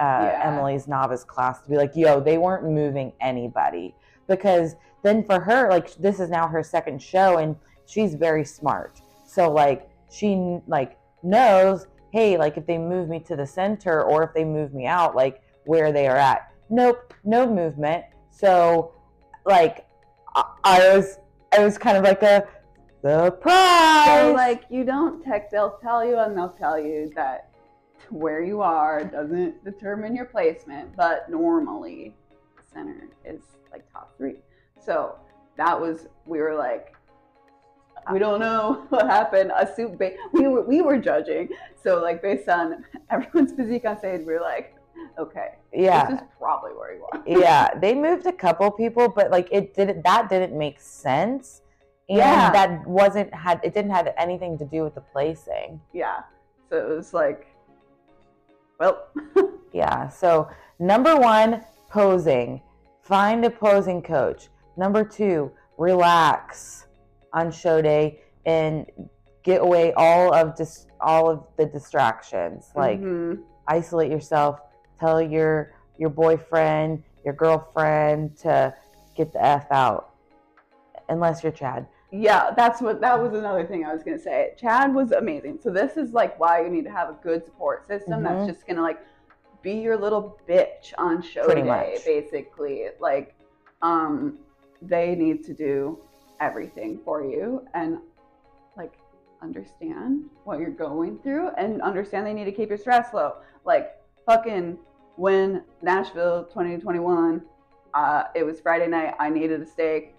[0.00, 0.40] uh, Yeah.
[0.44, 3.94] Emily's novice class to be like, "Yo, they weren't moving anybody,"
[4.26, 9.00] because then for her, like this is now her second show, and she's very smart.
[9.26, 14.22] So like she like knows, hey, like if they move me to the center or
[14.22, 16.52] if they move me out, like where they are at.
[16.68, 18.04] Nope, no movement.
[18.30, 18.92] So
[19.44, 19.86] like
[20.34, 21.18] I, I was,
[21.52, 22.46] I was kind of like a
[23.02, 24.20] surprise.
[24.20, 27.50] So like you don't tech, they'll tell you and they'll tell you that
[28.10, 32.14] where you are doesn't determine your placement, but normally
[32.72, 34.36] center is like top three.
[34.84, 35.16] So
[35.56, 36.94] that was we were like
[38.10, 39.52] we don't know what happened.
[39.56, 41.48] A suit ba- we were we were judging.
[41.82, 44.76] So like based on everyone's physique on stage, we were like,
[45.18, 46.06] okay, yeah.
[46.06, 47.22] this is probably where you are.
[47.26, 51.61] yeah, they moved a couple people, but like it didn't that didn't make sense.
[52.12, 52.50] And Yeah.
[52.50, 55.80] that wasn't had it didn't have anything to do with the placing.
[55.92, 56.20] Yeah.
[56.68, 57.46] So it was like,
[58.78, 59.06] well,
[59.72, 60.08] Yeah.
[60.08, 60.48] So
[60.78, 62.60] number one, posing.
[63.02, 64.50] Find a posing coach.
[64.76, 66.86] Number two, relax
[67.32, 68.86] on show day and
[69.42, 72.70] get away all of dis- all of the distractions.
[72.76, 73.42] Like mhm.
[73.68, 74.60] isolate yourself.
[75.00, 78.74] Tell your your boyfriend, your girlfriend to
[79.16, 80.10] get the f out.
[81.08, 81.86] Unless you're Chad.
[82.14, 84.52] Yeah, that's what that was another thing I was gonna say.
[84.58, 85.58] Chad was amazing.
[85.62, 88.24] So this is like why you need to have a good support system Mhm.
[88.24, 89.00] that's just gonna like
[89.62, 92.04] be your little bitch on show Pretty day, much.
[92.04, 92.86] basically.
[93.00, 93.34] Like,
[93.80, 94.38] um,
[94.82, 95.98] they need to do
[96.40, 97.98] everything for you and
[98.76, 98.98] like
[99.40, 103.36] understand what you're going through and understand they need to keep your stress low.
[103.64, 103.96] Like
[104.26, 104.76] fucking
[105.16, 107.42] when Nashville 2021,
[107.94, 109.14] uh, it was Friday night.
[109.18, 110.14] I needed a steak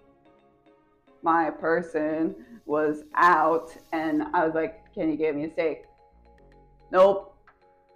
[1.23, 5.83] my person was out and I was like, Can you give me a steak?
[6.91, 7.35] Nope.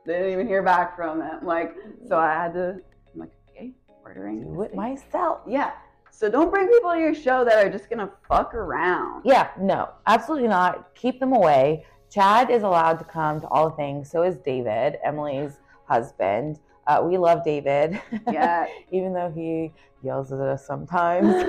[0.06, 1.46] Didn't even hear back from them.
[1.46, 1.76] Like,
[2.08, 2.82] so I had to,
[3.14, 4.42] I'm like, okay, ordering.
[4.42, 5.42] Do it myself.
[5.46, 5.72] Yeah.
[6.10, 9.24] So don't bring people to your show that are just gonna fuck around.
[9.26, 10.96] Yeah, no, absolutely not.
[10.96, 11.86] Keep them away.
[12.10, 14.10] Chad is allowed to come to all things.
[14.10, 16.60] So is David, Emily's husband.
[16.88, 18.02] Uh, we love David.
[18.32, 18.66] Yeah.
[18.92, 21.28] Even though he yells at us sometimes.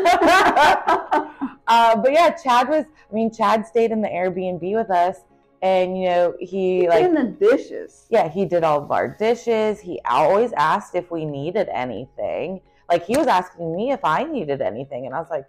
[1.69, 5.19] uh, but yeah, Chad was, I mean, Chad stayed in the Airbnb with us
[5.63, 8.07] and you know he like in the dishes.
[8.11, 9.81] yeah he did all of our dishes.
[9.81, 12.61] He always asked if we needed anything.
[12.89, 15.47] Like he was asking me if I needed anything, and I was like,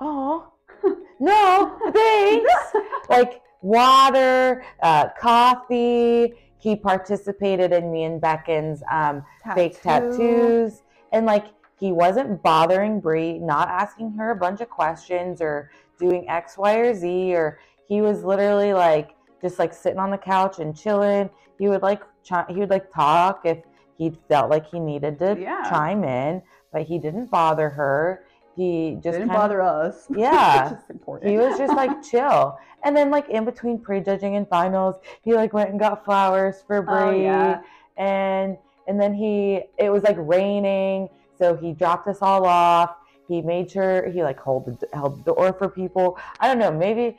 [0.00, 0.52] oh
[1.20, 2.52] no, thanks.
[3.08, 6.34] like water, uh, coffee.
[6.58, 11.46] He participated in me and Beckyn's um, fake tattoos, and like
[11.82, 16.76] he wasn't bothering Brie, not asking her a bunch of questions or doing X, Y,
[16.76, 21.28] or Z, or he was literally like just like sitting on the couch and chilling.
[21.58, 23.58] He would like chi- he would like talk if
[23.98, 25.68] he felt like he needed to Yeah.
[25.68, 26.40] chime in,
[26.72, 28.26] but he didn't bother her.
[28.54, 30.06] He just Didn't kinda- bother us.
[30.16, 30.76] Yeah.
[31.24, 32.56] He was just like chill.
[32.84, 36.80] And then like in between prejudging and finals, he like went and got flowers for
[36.80, 36.94] Brie.
[36.94, 37.60] Oh, yeah.
[37.96, 41.08] And and then he it was like raining,
[41.42, 42.90] so he dropped us all off.
[43.28, 46.18] He made sure he like hold the held the door for people.
[46.40, 47.18] I don't know, maybe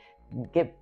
[0.53, 0.73] get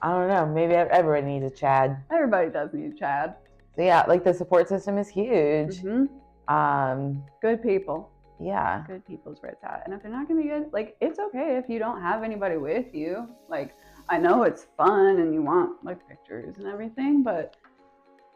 [0.00, 2.02] I don't know, maybe everybody needs a Chad.
[2.10, 3.34] Everybody does need a Chad.
[3.76, 5.80] So yeah, like the support system is huge.
[5.80, 6.04] hmm
[6.58, 8.10] Um Good people.
[8.40, 8.84] yeah.
[8.86, 9.82] Good people's where it's at.
[9.84, 12.56] And if they're not gonna be good, like it's okay if you don't have anybody
[12.56, 13.28] with you.
[13.48, 13.74] Like
[14.08, 17.56] I know it's fun and you want like pictures and everything, but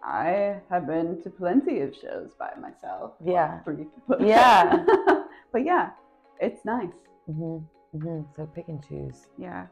[0.04, 3.12] I have been to plenty of shows by myself.
[3.24, 3.60] Yeah.
[3.60, 3.86] three.
[4.20, 4.84] Yeah.
[5.52, 5.90] but yeah,
[6.40, 6.88] it's nice.
[7.26, 7.58] hmm
[7.92, 9.26] hmm So pick and choose.
[9.38, 9.66] Yeah.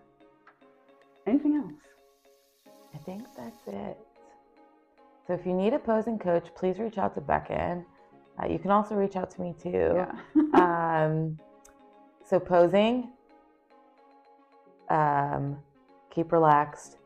[1.26, 2.74] Anything else?
[2.94, 3.98] I think that's it.
[5.26, 7.84] So if you need a posing coach, please reach out to Beckyn.
[8.42, 9.92] Uh, you can also reach out to me too.
[9.94, 10.12] Yeah.
[10.52, 11.38] Um,
[12.28, 13.10] so posing,
[14.88, 15.56] um,
[16.10, 16.96] keep relaxed,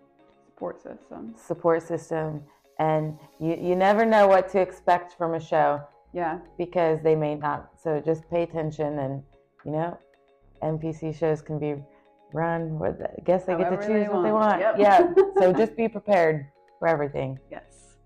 [0.46, 1.34] Support system.
[1.36, 2.42] support system,
[2.78, 5.80] and you, you never know what to expect from a show
[6.12, 6.38] Yeah.
[6.58, 7.70] because they may not.
[7.82, 9.22] So just pay attention and,
[9.64, 9.98] you know,
[10.62, 11.76] NPC shows can be
[12.32, 14.60] run with, I guess they get to choose they what they want.
[14.60, 14.60] want.
[14.60, 14.74] Yep.
[14.78, 15.12] Yeah.
[15.38, 16.46] so just be prepared
[16.78, 17.38] for everything.
[17.50, 17.96] Yes.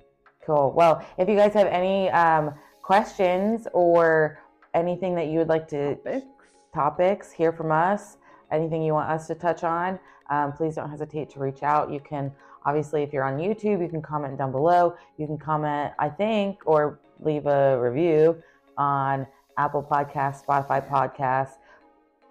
[0.45, 0.73] Cool.
[0.75, 4.39] Well, if you guys have any um, questions or
[4.75, 6.27] anything that you would like to Topics.
[6.75, 8.17] topics hear from us,
[8.51, 9.99] anything you want us to touch on,
[10.31, 11.91] um, please don't hesitate to reach out.
[11.91, 12.33] You can
[12.64, 14.97] obviously, if you're on YouTube, you can comment down below.
[15.16, 18.42] You can comment, I think, or leave a review
[18.77, 21.55] on Apple Podcasts, Spotify Podcasts.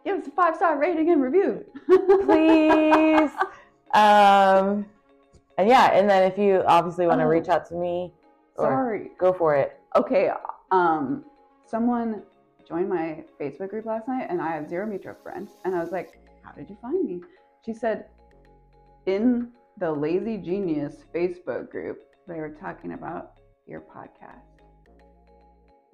[0.05, 1.65] Give us a five star rating and review.
[2.25, 3.31] Please.
[3.93, 4.85] um,
[5.57, 7.29] and yeah, and then if you obviously want to Oh.
[7.29, 8.13] reach out to me,
[8.55, 9.11] or Sorry.
[9.17, 9.79] go for it.
[9.95, 10.31] Okay,
[10.71, 11.25] um,
[11.65, 12.23] someone
[12.67, 15.51] joined my Facebook group last night, and I have zero mutual friends.
[15.65, 17.21] And I was like, "How did you find me?"
[17.65, 18.05] She said,
[19.05, 23.33] "In the Lazy Genius Facebook group, they were talking about
[23.65, 24.43] your podcast."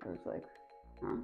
[0.04, 0.44] I was like,
[1.02, 1.16] "Huh."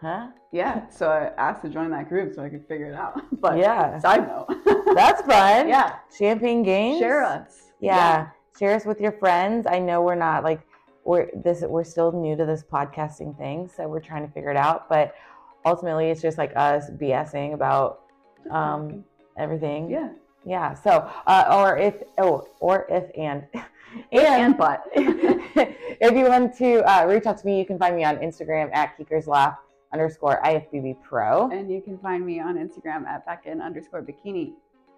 [0.00, 0.26] Huh?
[0.52, 3.20] Yeah, so I asked to join that group so I could figure it out.
[3.40, 3.98] But Yeah.
[3.98, 4.46] side note,
[4.94, 5.68] That's fun.
[5.68, 6.98] yeah, Champagne Gainz.
[6.98, 7.72] share us.
[7.80, 8.28] Yeah.
[8.58, 9.66] Share us with your friends.
[9.66, 10.60] I know we're not like
[11.04, 14.56] we're this we're still new to this podcasting thing, so we're trying to figure it
[14.56, 14.88] out.
[14.88, 15.14] But
[15.64, 18.00] ultimately it's just like us BSing about
[18.50, 19.04] um
[19.38, 19.88] everything.
[19.90, 20.10] yeah,
[20.46, 20.74] Yeah.
[20.74, 23.44] So uh or if oh or if and
[24.12, 28.04] and but if you want to uh, reach out to me, you can find me
[28.04, 29.56] on Instagram at Keekers Laugh
[29.92, 31.48] underscore IFBB Pro.
[31.50, 34.52] and you can find me on Instagram at Beckyn underscore bikini.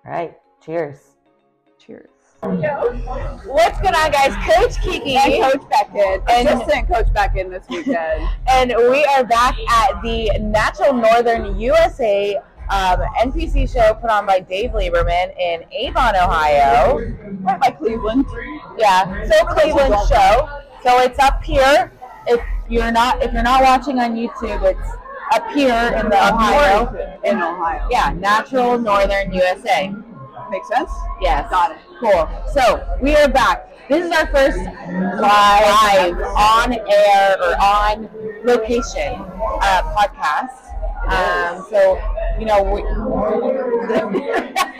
[0.04, 0.36] All right.
[0.64, 1.16] Cheers.
[1.78, 2.10] Cheers.
[2.40, 4.32] What's going on, guys?
[4.48, 8.28] Coach Kiki And Coach Beckyn, And- assistant Coach Beckyn this weekend.
[8.48, 14.40] and we are back at the Natural Northern USA um, NPC show put on by
[14.40, 16.98] Dave Lieberman in Avon, Ohio.
[17.40, 18.26] right by Cleveland.
[18.76, 20.48] Yeah, so Cleveland show.
[20.82, 21.92] So it's up here.
[22.26, 24.88] If you're not if you're not watching on YouTube, it's
[25.32, 27.18] up here in the Ohio.
[27.24, 27.86] In Ohio.
[27.90, 29.92] Yeah, Natural Northern USA.
[30.50, 30.90] Makes sense?
[31.20, 31.50] Yes.
[31.50, 31.78] Got it.
[32.00, 32.28] Cool.
[32.52, 33.66] So we are back.
[33.88, 38.08] This is our first live on air or on
[38.44, 39.14] location
[39.62, 40.67] uh, podcast.
[41.06, 42.00] Um, so
[42.38, 42.82] you know, we,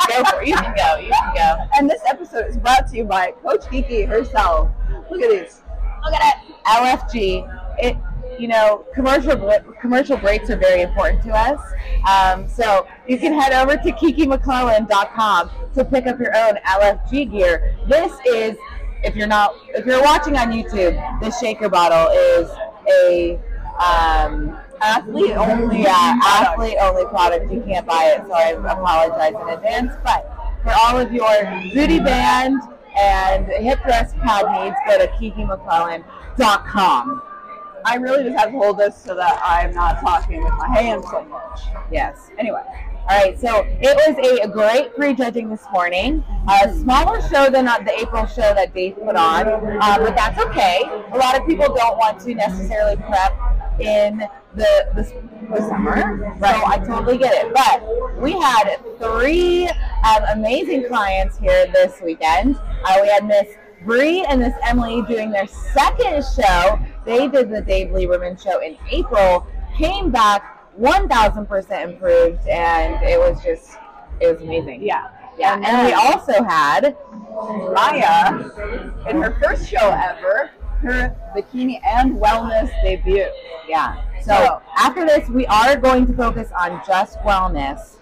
[0.09, 0.49] go for it.
[0.49, 0.97] You can go.
[0.99, 1.69] You can go.
[1.77, 4.71] And this episode is brought to you by Coach Kiki herself.
[5.11, 5.63] Look at these.
[6.05, 6.55] Look at it.
[6.67, 7.79] LFG.
[7.83, 7.97] It.
[8.39, 9.37] You know, commercial
[9.81, 11.61] commercial breaks are very important to us.
[12.09, 17.77] Um, so you can head over to kikimcclellan.com to pick up your own LFG gear.
[17.89, 18.57] This is,
[19.03, 22.51] if you're not, if you're watching on YouTube, this shaker bottle is
[22.89, 23.41] a
[23.83, 27.53] um, athlete only, yeah, athlete only product.
[27.53, 29.93] You can't buy it, so I apologize in advance.
[30.05, 30.27] But
[30.63, 32.61] for all of your booty band
[32.99, 37.23] and hip thrust pad needs, go to kikimcclellan.com.
[37.85, 41.05] I really just have to hold this so that I'm not talking with my hands
[41.11, 41.61] so much.
[41.91, 42.31] Yes.
[42.39, 42.63] Anyway,
[43.09, 46.23] All right, so it was a great prejudging this morning.
[46.49, 50.39] A smaller show than uh, the April show that Dave put on, uh, but that's
[50.47, 50.83] okay.
[51.13, 53.33] A lot of people don't want to necessarily prep
[53.81, 54.19] in
[54.55, 57.53] the the, the summer, so I totally get it.
[57.55, 62.57] But we had three um, amazing clients here this weekend.
[62.85, 63.47] Uh, we had Miss
[63.85, 66.79] Bree and Miss Emily doing their second show.
[67.05, 73.43] They did the Dave Lieberman show in April, came back 1000% improved, and it was
[73.43, 73.77] just,
[74.21, 74.83] it was amazing.
[74.83, 75.11] yeah.
[75.39, 76.97] Yeah, And and we also had,
[77.73, 78.41] Maya,
[79.09, 80.51] in her first show ever,
[80.83, 83.27] her bikini and wellness debut.
[83.69, 84.03] yeah.
[84.23, 87.97] So after this, we are going to focus on just wellness.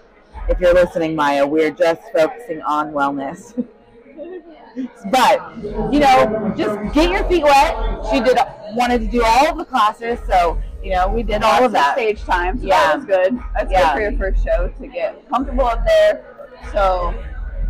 [0.49, 3.53] If you're listening, Maya, we're just focusing on wellness.
[5.11, 5.55] but
[5.91, 7.75] you know, just get your feet wet.
[8.11, 8.37] She did
[8.73, 11.93] wanted to do all of the classes, so you know we did all of that.
[11.95, 12.87] stage time, so Yeah.
[12.87, 13.39] that was good.
[13.53, 13.79] That's Yeah.
[13.81, 16.23] good for your first show to get comfortable up there.
[16.71, 17.13] So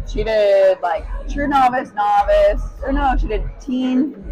[0.08, 4.27] she did like true novice, novice, or no, she did teen.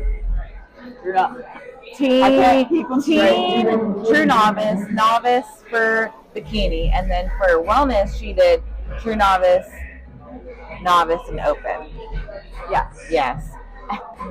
[1.06, 1.46] True novice.
[1.98, 3.36] Teen, I can't keep 'em straight.
[3.36, 8.64] teen, true novice, novice for bikini, and then for wellness, she did
[9.02, 9.68] true novice,
[10.82, 11.92] novice, and open.
[12.72, 12.88] Yes.
[13.12, 13.50] Yes.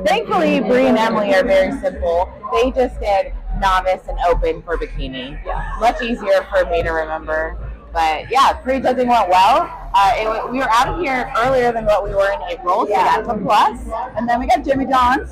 [0.05, 2.29] Thankfully, Bree and Emily are very simple.
[2.53, 5.39] They just did novice and open for bikini.
[5.47, 5.77] Yeah.
[5.79, 7.57] Much easier for me to remember.
[7.93, 9.71] But yeah, pre-judging went well.
[9.95, 12.89] Uh, it, we were out of here earlier than what we were in April, so
[12.91, 13.05] Yeah.
[13.05, 13.79] that's a plus.
[14.17, 15.31] And then we got Jimmy John's.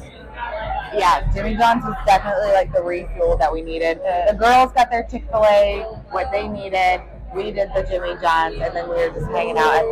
[0.94, 3.98] Yeah, Jimmy John's was definitely like the refuel that we needed.
[4.28, 7.00] The girls got their Chick Fil A, what they needed.
[7.34, 9.84] We did the Jimmy John's, and then we were just hanging out at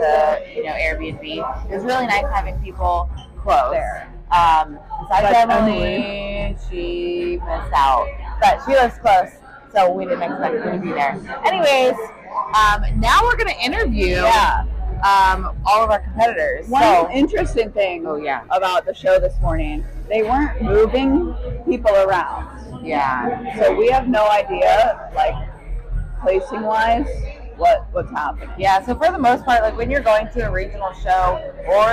[0.44, 1.70] the you know Airbnb.
[1.70, 3.72] It was really nice having people close.
[3.72, 4.12] There.
[4.30, 8.07] Um, besides But Emily, she missed out,
[8.40, 9.30] but she lives close,
[9.74, 11.18] so we didn't expect her to be there.
[11.44, 11.94] Anyways,
[12.55, 14.66] um, now we're gonna interview Yeah.
[15.03, 16.68] um, all of our competitors.
[16.68, 21.35] One so, interesting thing oh yeah, about the show this morning, they weren't moving
[21.65, 22.85] people around.
[22.85, 23.59] yeah.
[23.59, 25.35] So we have no idea, like
[26.21, 27.09] placing wise,
[27.57, 28.51] what what's happening.
[28.59, 31.89] Yeah, so for the most part, like when you're going to a regional show or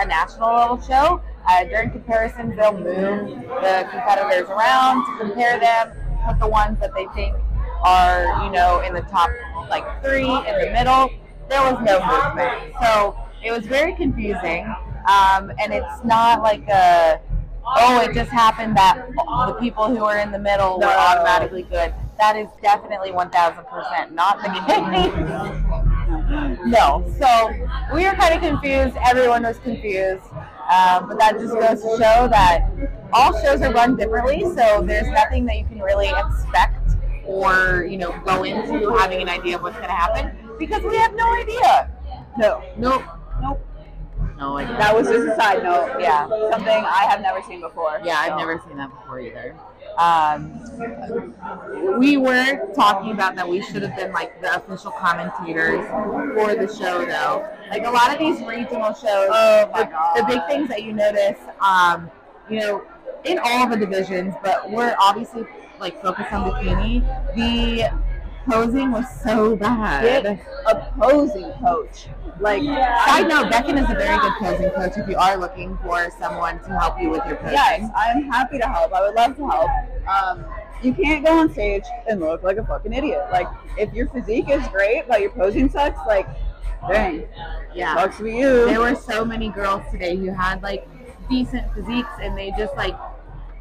[0.00, 3.28] a national level show, uh, during comparisons, they'll move
[3.60, 5.92] the competitors around to compare them,
[6.26, 7.36] put the ones that they think
[7.84, 9.30] are, you know, in the top
[9.68, 11.10] like three in the middle.
[11.50, 12.72] There was no movement.
[12.80, 14.64] So it was very confusing.
[15.06, 17.20] Um, and it's not like a,
[17.66, 19.06] oh, it just happened that
[19.46, 21.94] the people who are in the middle were automatically good.
[22.18, 25.12] That is definitely 1000% not the case.
[26.66, 27.04] no.
[27.18, 27.50] So
[27.94, 28.96] we were kind of confused.
[29.04, 30.22] Everyone was confused.
[30.64, 32.70] Um, but that just goes to show that
[33.12, 34.42] all shows are run differently.
[34.54, 36.92] So there's nothing that you can really expect
[37.26, 40.96] or, you know, go into having an idea of what's going to happen because we
[40.96, 41.90] have no idea.
[42.38, 43.02] No, Nope.
[43.42, 43.66] nope.
[44.38, 44.56] No.
[44.58, 45.96] That was just a side note.
[46.00, 46.28] Yeah.
[46.50, 48.00] Something I have never seen before.
[48.04, 49.56] Yeah, I've So, never seen that before either.
[49.96, 50.60] Um,
[51.98, 55.86] we were talking about that we should have been like the official commentators
[56.34, 57.48] for the show, though.
[57.70, 61.38] Like a lot of these regional shows, Oh the, the big things that you notice,
[61.60, 62.10] um,
[62.50, 62.84] you know,
[63.24, 65.44] in all the divisions, but we're obviously
[65.78, 67.00] like focused on bikini.
[67.36, 67.90] The
[68.48, 70.02] posing was so bad.
[70.24, 72.08] Get a posing coach.
[72.40, 76.10] Like Side note, Beckyn is a very good posing coach if you are looking for
[76.18, 77.52] someone to help you with your posing.
[77.54, 78.92] Yes, I'm happy to help.
[78.92, 79.70] I would love to help.
[80.08, 80.44] Um,
[80.82, 83.24] you can't go on stage and look like a fucking idiot.
[83.30, 83.46] Like,
[83.78, 86.26] if your physique is great, but your posing sucks, like,
[86.88, 87.26] dang,
[87.72, 87.94] Yeah.
[87.96, 88.66] sucks for you.
[88.66, 90.86] There were so many girls today who had like
[91.30, 92.94] decent physiques and they just like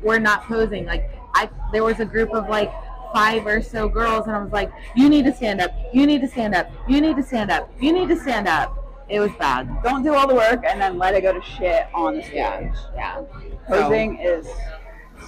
[0.02, 0.86] were not posing.
[0.86, 2.72] Like I there was a group of like
[3.14, 6.22] five or so girls and I was like, You need to stand up, you need
[6.22, 8.80] to stand up, you need to stand up, you need to stand up.
[9.10, 9.70] It was bad.
[9.84, 12.34] Don't do all the work and then let it go to shit on the stage.
[12.34, 12.72] Yeah.
[12.96, 13.24] Yeah.
[13.68, 14.48] Posing is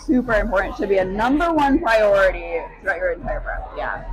[0.05, 0.75] super important.
[0.77, 3.71] Should be a number one priority throughout your entire prep.
[3.77, 4.05] Yeah.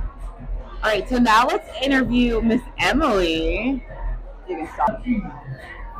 [0.83, 3.85] All right, so now let's interview Miss Emily.
[4.49, 5.01] You can stop.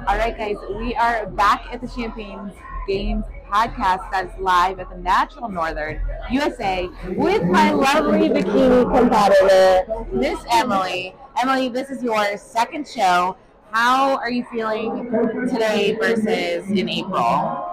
[0.07, 2.53] All right, guys, we are back at the Champagne's
[2.88, 3.24] Gainz
[3.54, 6.01] podcast that's live at the Natural Northern
[6.32, 11.14] USA with my lovely bikini competitor, Miss Emily.
[11.39, 13.38] Emily, this is your second show.
[13.70, 15.06] How are you feeling
[15.51, 17.70] today versus in April?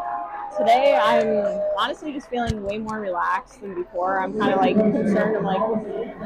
[0.58, 4.20] Today, I'm honestly just feeling way more relaxed than before.
[4.20, 5.34] I'm kind of like concerned.
[5.34, 5.60] I'm like,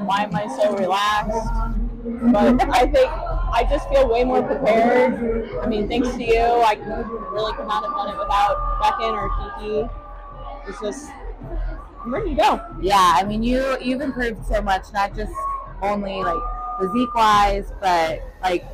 [0.05, 1.94] why am I so relaxed?
[2.05, 5.49] But I think I just feel way more prepared.
[5.63, 9.31] I mean, thanks to you, I really could not have done it without Beckyn or
[9.59, 9.89] Kiki.
[10.69, 11.11] It's just
[12.03, 12.61] I'm ready to go.
[12.83, 15.33] Yeah, I mean you you've improved so much, not just
[15.81, 16.43] only like
[16.79, 18.67] physique wise, but like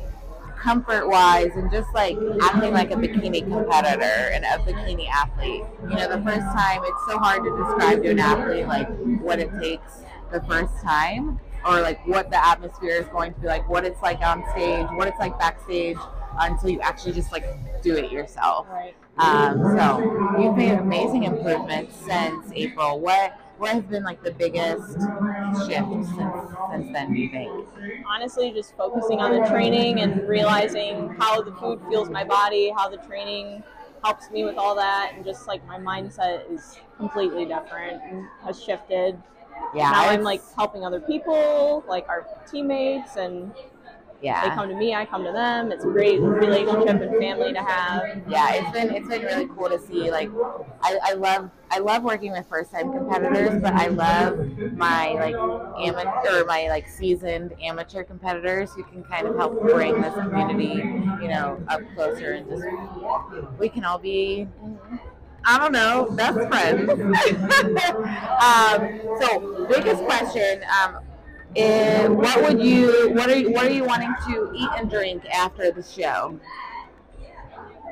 [0.57, 5.63] comfort wise and just like acting like a bikini competitor and a bikini athlete.
[5.83, 8.89] You know, the first time it's so hard to describe to an athlete like
[9.21, 10.03] what it takes
[10.33, 14.01] the first time or like what the atmosphere is going to be like, what it's
[14.01, 15.97] like on stage, what it's like backstage
[16.39, 17.45] until you actually just like
[17.81, 18.67] do it yourself.
[18.69, 18.95] Right.
[19.17, 22.99] Um, so you've made amazing improvements since April.
[22.99, 24.93] What what has been like the biggest
[25.67, 27.13] shift since since then?
[27.13, 27.67] Do you think?
[28.07, 32.89] Honestly, just focusing on the training and realizing how the food fuels my body, how
[32.89, 33.61] the training
[34.03, 38.61] helps me with all that, and just like my mindset is completely different and has
[38.63, 39.21] shifted.
[39.73, 43.53] Yeah, now I'm like helping other people, like our teammates, and
[44.21, 45.71] yeah, they come to me, I come to them.
[45.71, 48.21] It's a great relationship and family to have.
[48.27, 48.53] yeah.
[48.53, 50.11] It's been it's been really cool to see.
[50.11, 50.29] Like,
[50.81, 54.37] I, I love I love working with first time competitors, but I love
[54.73, 60.01] my like amateur or my like seasoned amateur competitors who can kind of help bring
[60.01, 60.83] this community,
[61.21, 62.63] you know, up closer and just
[63.57, 64.97] we can all be mm-hmm.
[65.43, 66.89] I don't know, best friends.
[68.41, 70.99] um, so, biggest question: um,
[71.55, 73.11] is, What would you?
[73.13, 76.39] What are you, What are you wanting to eat and drink after the show?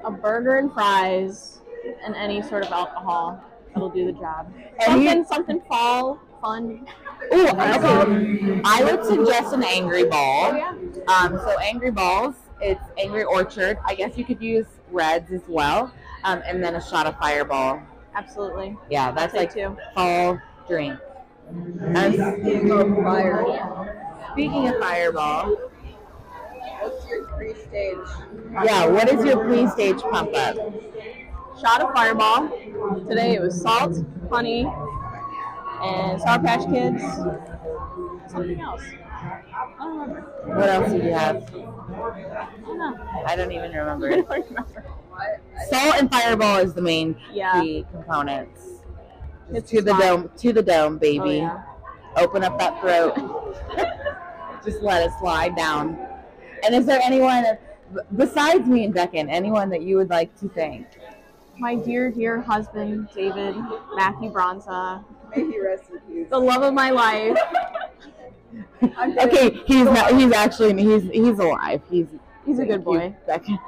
[0.05, 1.59] A burger and fries
[2.05, 3.43] and any sort of alcohol
[3.73, 4.51] that'll do the job.
[4.85, 6.87] And you- Something, something fall, fun.
[7.33, 8.61] Ooh, okay.
[8.63, 10.51] I would suggest an Angry Ball.
[10.51, 10.73] Oh, yeah.
[11.13, 13.77] Um, so Angry Balls, it's Angry Orchard.
[13.85, 15.91] I guess you could use Reds as well,
[16.23, 17.81] um, and then a shot of Fireball.
[18.15, 18.77] Absolutely.
[18.89, 19.77] Yeah, that's Take like two.
[19.95, 20.99] fall drink.
[21.95, 22.71] And speaking
[24.67, 25.55] of Fireball,
[26.81, 27.97] What's your pre-stage?
[28.63, 30.55] yeah, what is your pre-stage pump up?
[31.61, 32.49] Shot of Fireball.
[33.07, 33.97] Today it was salt,
[34.29, 34.65] honey,
[35.83, 37.03] and Sour Patch Kids.
[38.31, 38.81] Something else.
[39.21, 39.41] I
[39.79, 40.21] don't remember.
[40.45, 41.43] What else did you have?
[41.43, 41.45] I
[42.65, 42.97] don't know.
[43.25, 44.09] I don't even I remember.
[44.09, 44.85] don't remember.
[45.69, 47.61] Salt and Fireball is the main Yeah.
[47.61, 48.65] key components.
[49.51, 49.99] It's to the fine.
[50.01, 51.19] dome, to the dome, baby.
[51.19, 51.63] Oh, yeah.
[52.17, 53.15] Open up that throat.
[54.65, 55.97] Just let it slide down.
[56.63, 57.45] And is there anyone
[58.17, 60.85] besides me and Beckyn, anyone that you would like to thank?
[61.57, 63.55] My dear, dear husband, David
[63.95, 65.03] Matthew Bronza,
[65.35, 66.27] May he rest in peace.
[66.29, 67.37] the love of my life.
[68.81, 70.15] Okay, he's not.
[70.15, 71.81] He's actually he's he's alive.
[71.89, 72.07] He's
[72.45, 73.59] He's a good boy, Deccan.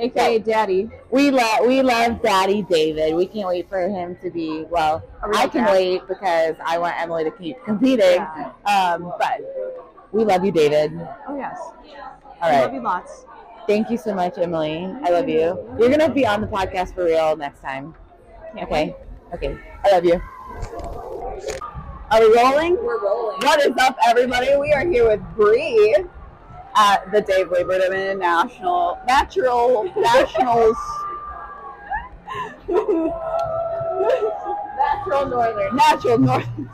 [0.00, 0.90] Aka Daddy.
[1.10, 3.14] We love we love Daddy David.
[3.14, 5.02] We can't wait for him to be well.
[5.34, 5.72] I can dad.
[5.72, 8.16] wait because I want Emily to keep competing.
[8.16, 8.52] Yeah.
[8.64, 9.40] Um, but
[10.12, 10.92] we love you, David.
[11.28, 11.58] Oh yes.
[11.60, 13.26] All I love you lots.
[13.66, 14.86] Thank you so much, Emily.
[15.04, 15.58] I love you.
[15.78, 17.94] You're gonna be on the podcast for real next time.
[18.54, 18.96] Can't Okay.
[19.34, 19.58] Okay.
[19.84, 20.20] I love you.
[22.10, 22.76] Are we rolling?
[22.82, 23.38] We're rolling.
[23.40, 24.56] What is up, everybody?
[24.56, 25.94] We are here with Bree
[26.80, 30.76] at the Dave Lieberman National Natural Nationals.
[34.78, 35.76] Natural Northern.
[35.76, 36.68] Natural Northern.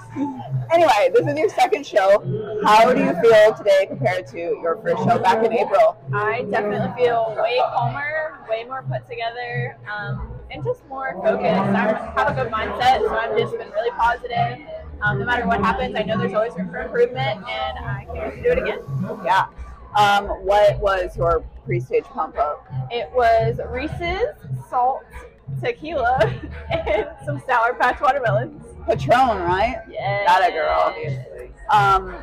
[0.72, 2.22] anyway, this is your second show.
[2.62, 5.96] How do you feel today compared to your first show back in April?
[6.14, 11.42] I definitely feel way calmer, way more put together, um, and just more focused.
[11.42, 14.64] I have a good mindset, so I've just been really positive.
[15.02, 18.18] Um, no matter what happens, I know there's always room for improvement, and I can't
[18.18, 18.78] wait to do it again.
[19.24, 19.46] Yeah.
[19.96, 22.66] Um, what was your pre-stage pump up?
[22.90, 24.36] It was Reese's,
[24.68, 25.02] salt,
[25.62, 26.18] tequila,
[26.70, 28.62] and some Sour Patch watermelons.
[28.86, 29.82] Patron, right?
[29.90, 30.24] Yeah.
[30.26, 31.50] That a girl.
[31.70, 32.14] Um,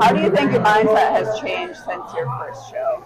[0.00, 3.04] how do you think your mindset has changed since your first show?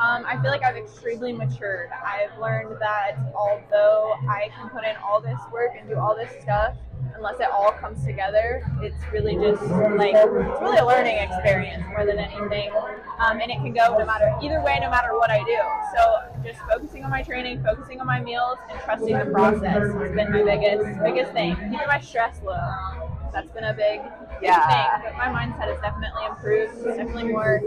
[0.00, 1.90] Um, I feel like I've extremely matured.
[1.92, 6.30] I've learned that although I can put in all this work and do all this
[6.40, 6.74] stuff,
[7.16, 9.62] unless it all comes together, it's really just
[9.96, 12.70] like it's really a learning experience more than anything.
[13.18, 15.58] Um, and it can go no matter either way, no matter what I do.
[15.94, 20.12] So just focusing on my training, focusing on my meals, and trusting the process has
[20.14, 21.56] been my biggest biggest thing.
[21.56, 22.56] Keeping my stress low.
[23.34, 24.00] That's been a big,
[24.42, 25.00] Yeah.
[25.00, 25.12] thing.
[25.12, 26.74] But my mindset has definitely improved.
[26.74, 27.60] It's definitely more,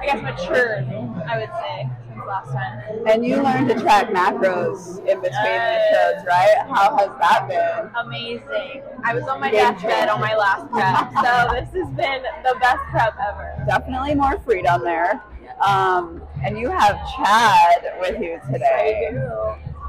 [0.00, 0.86] I guess, matured.
[1.28, 3.06] I would say since last time.
[3.06, 6.56] And you learned to track macros in between the shows, right?
[6.68, 7.90] How has that been?
[8.06, 8.82] Amazing.
[9.04, 12.56] I was on my Game deathbed on my last prep, so this has been the
[12.60, 13.64] best prep ever.
[13.66, 15.22] Definitely more freedom there.
[15.64, 19.10] Um, and you have Chad with you today.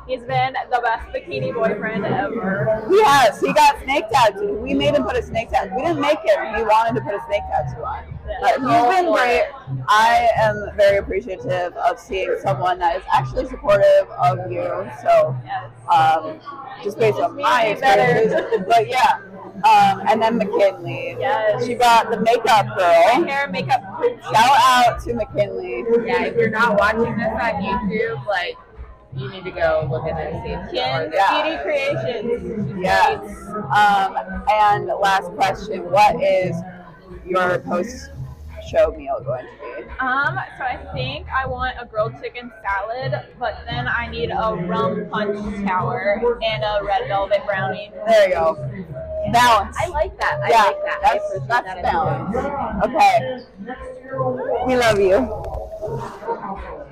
[0.08, 2.86] He's been the best bikini boyfriend ever.
[2.90, 3.40] He has.
[3.42, 4.54] He got snake tattoo.
[4.54, 5.76] We made him put a snake tattoo.
[5.76, 6.56] We didn't make him.
[6.56, 8.06] He wanted to put a snake tattoo on.
[8.44, 9.46] Uh, you've been great.
[9.88, 14.64] I am very appreciative of seeing someone that is actually supportive of you.
[15.02, 15.72] So, Yes.
[15.90, 16.40] um,
[16.84, 18.02] just based on my to be better.
[18.20, 19.20] experiences, but yeah.
[19.64, 21.16] Um, and then McKinley.
[21.20, 21.66] Yes.
[21.66, 23.24] She brought the makeup My girl.
[23.26, 23.82] hair and makeup.
[24.32, 25.84] Shout out to McKinley.
[26.06, 28.56] Yeah, if you're not watching this on YouTube, like
[29.18, 30.72] you need to go look at this.
[30.72, 31.42] Kin's Yeah.
[31.42, 32.80] Beauty Creations.
[32.82, 33.20] Yes.
[33.50, 34.16] Um,
[34.52, 36.56] and last question: What is
[37.26, 39.52] your post-show meal going to
[39.82, 39.84] be?
[40.00, 44.56] Um, so I think I want a grilled chicken salad, but then I need a
[44.68, 47.92] rum punch tower and a red velvet brownie.
[48.08, 48.56] There you go.
[49.34, 49.76] Balance.
[49.80, 50.40] I like that.
[50.44, 51.00] I yeah, like that.
[51.02, 51.84] That's appreciate that's that.
[51.84, 52.36] balance.
[52.86, 53.44] Okay.
[54.68, 56.88] We love you.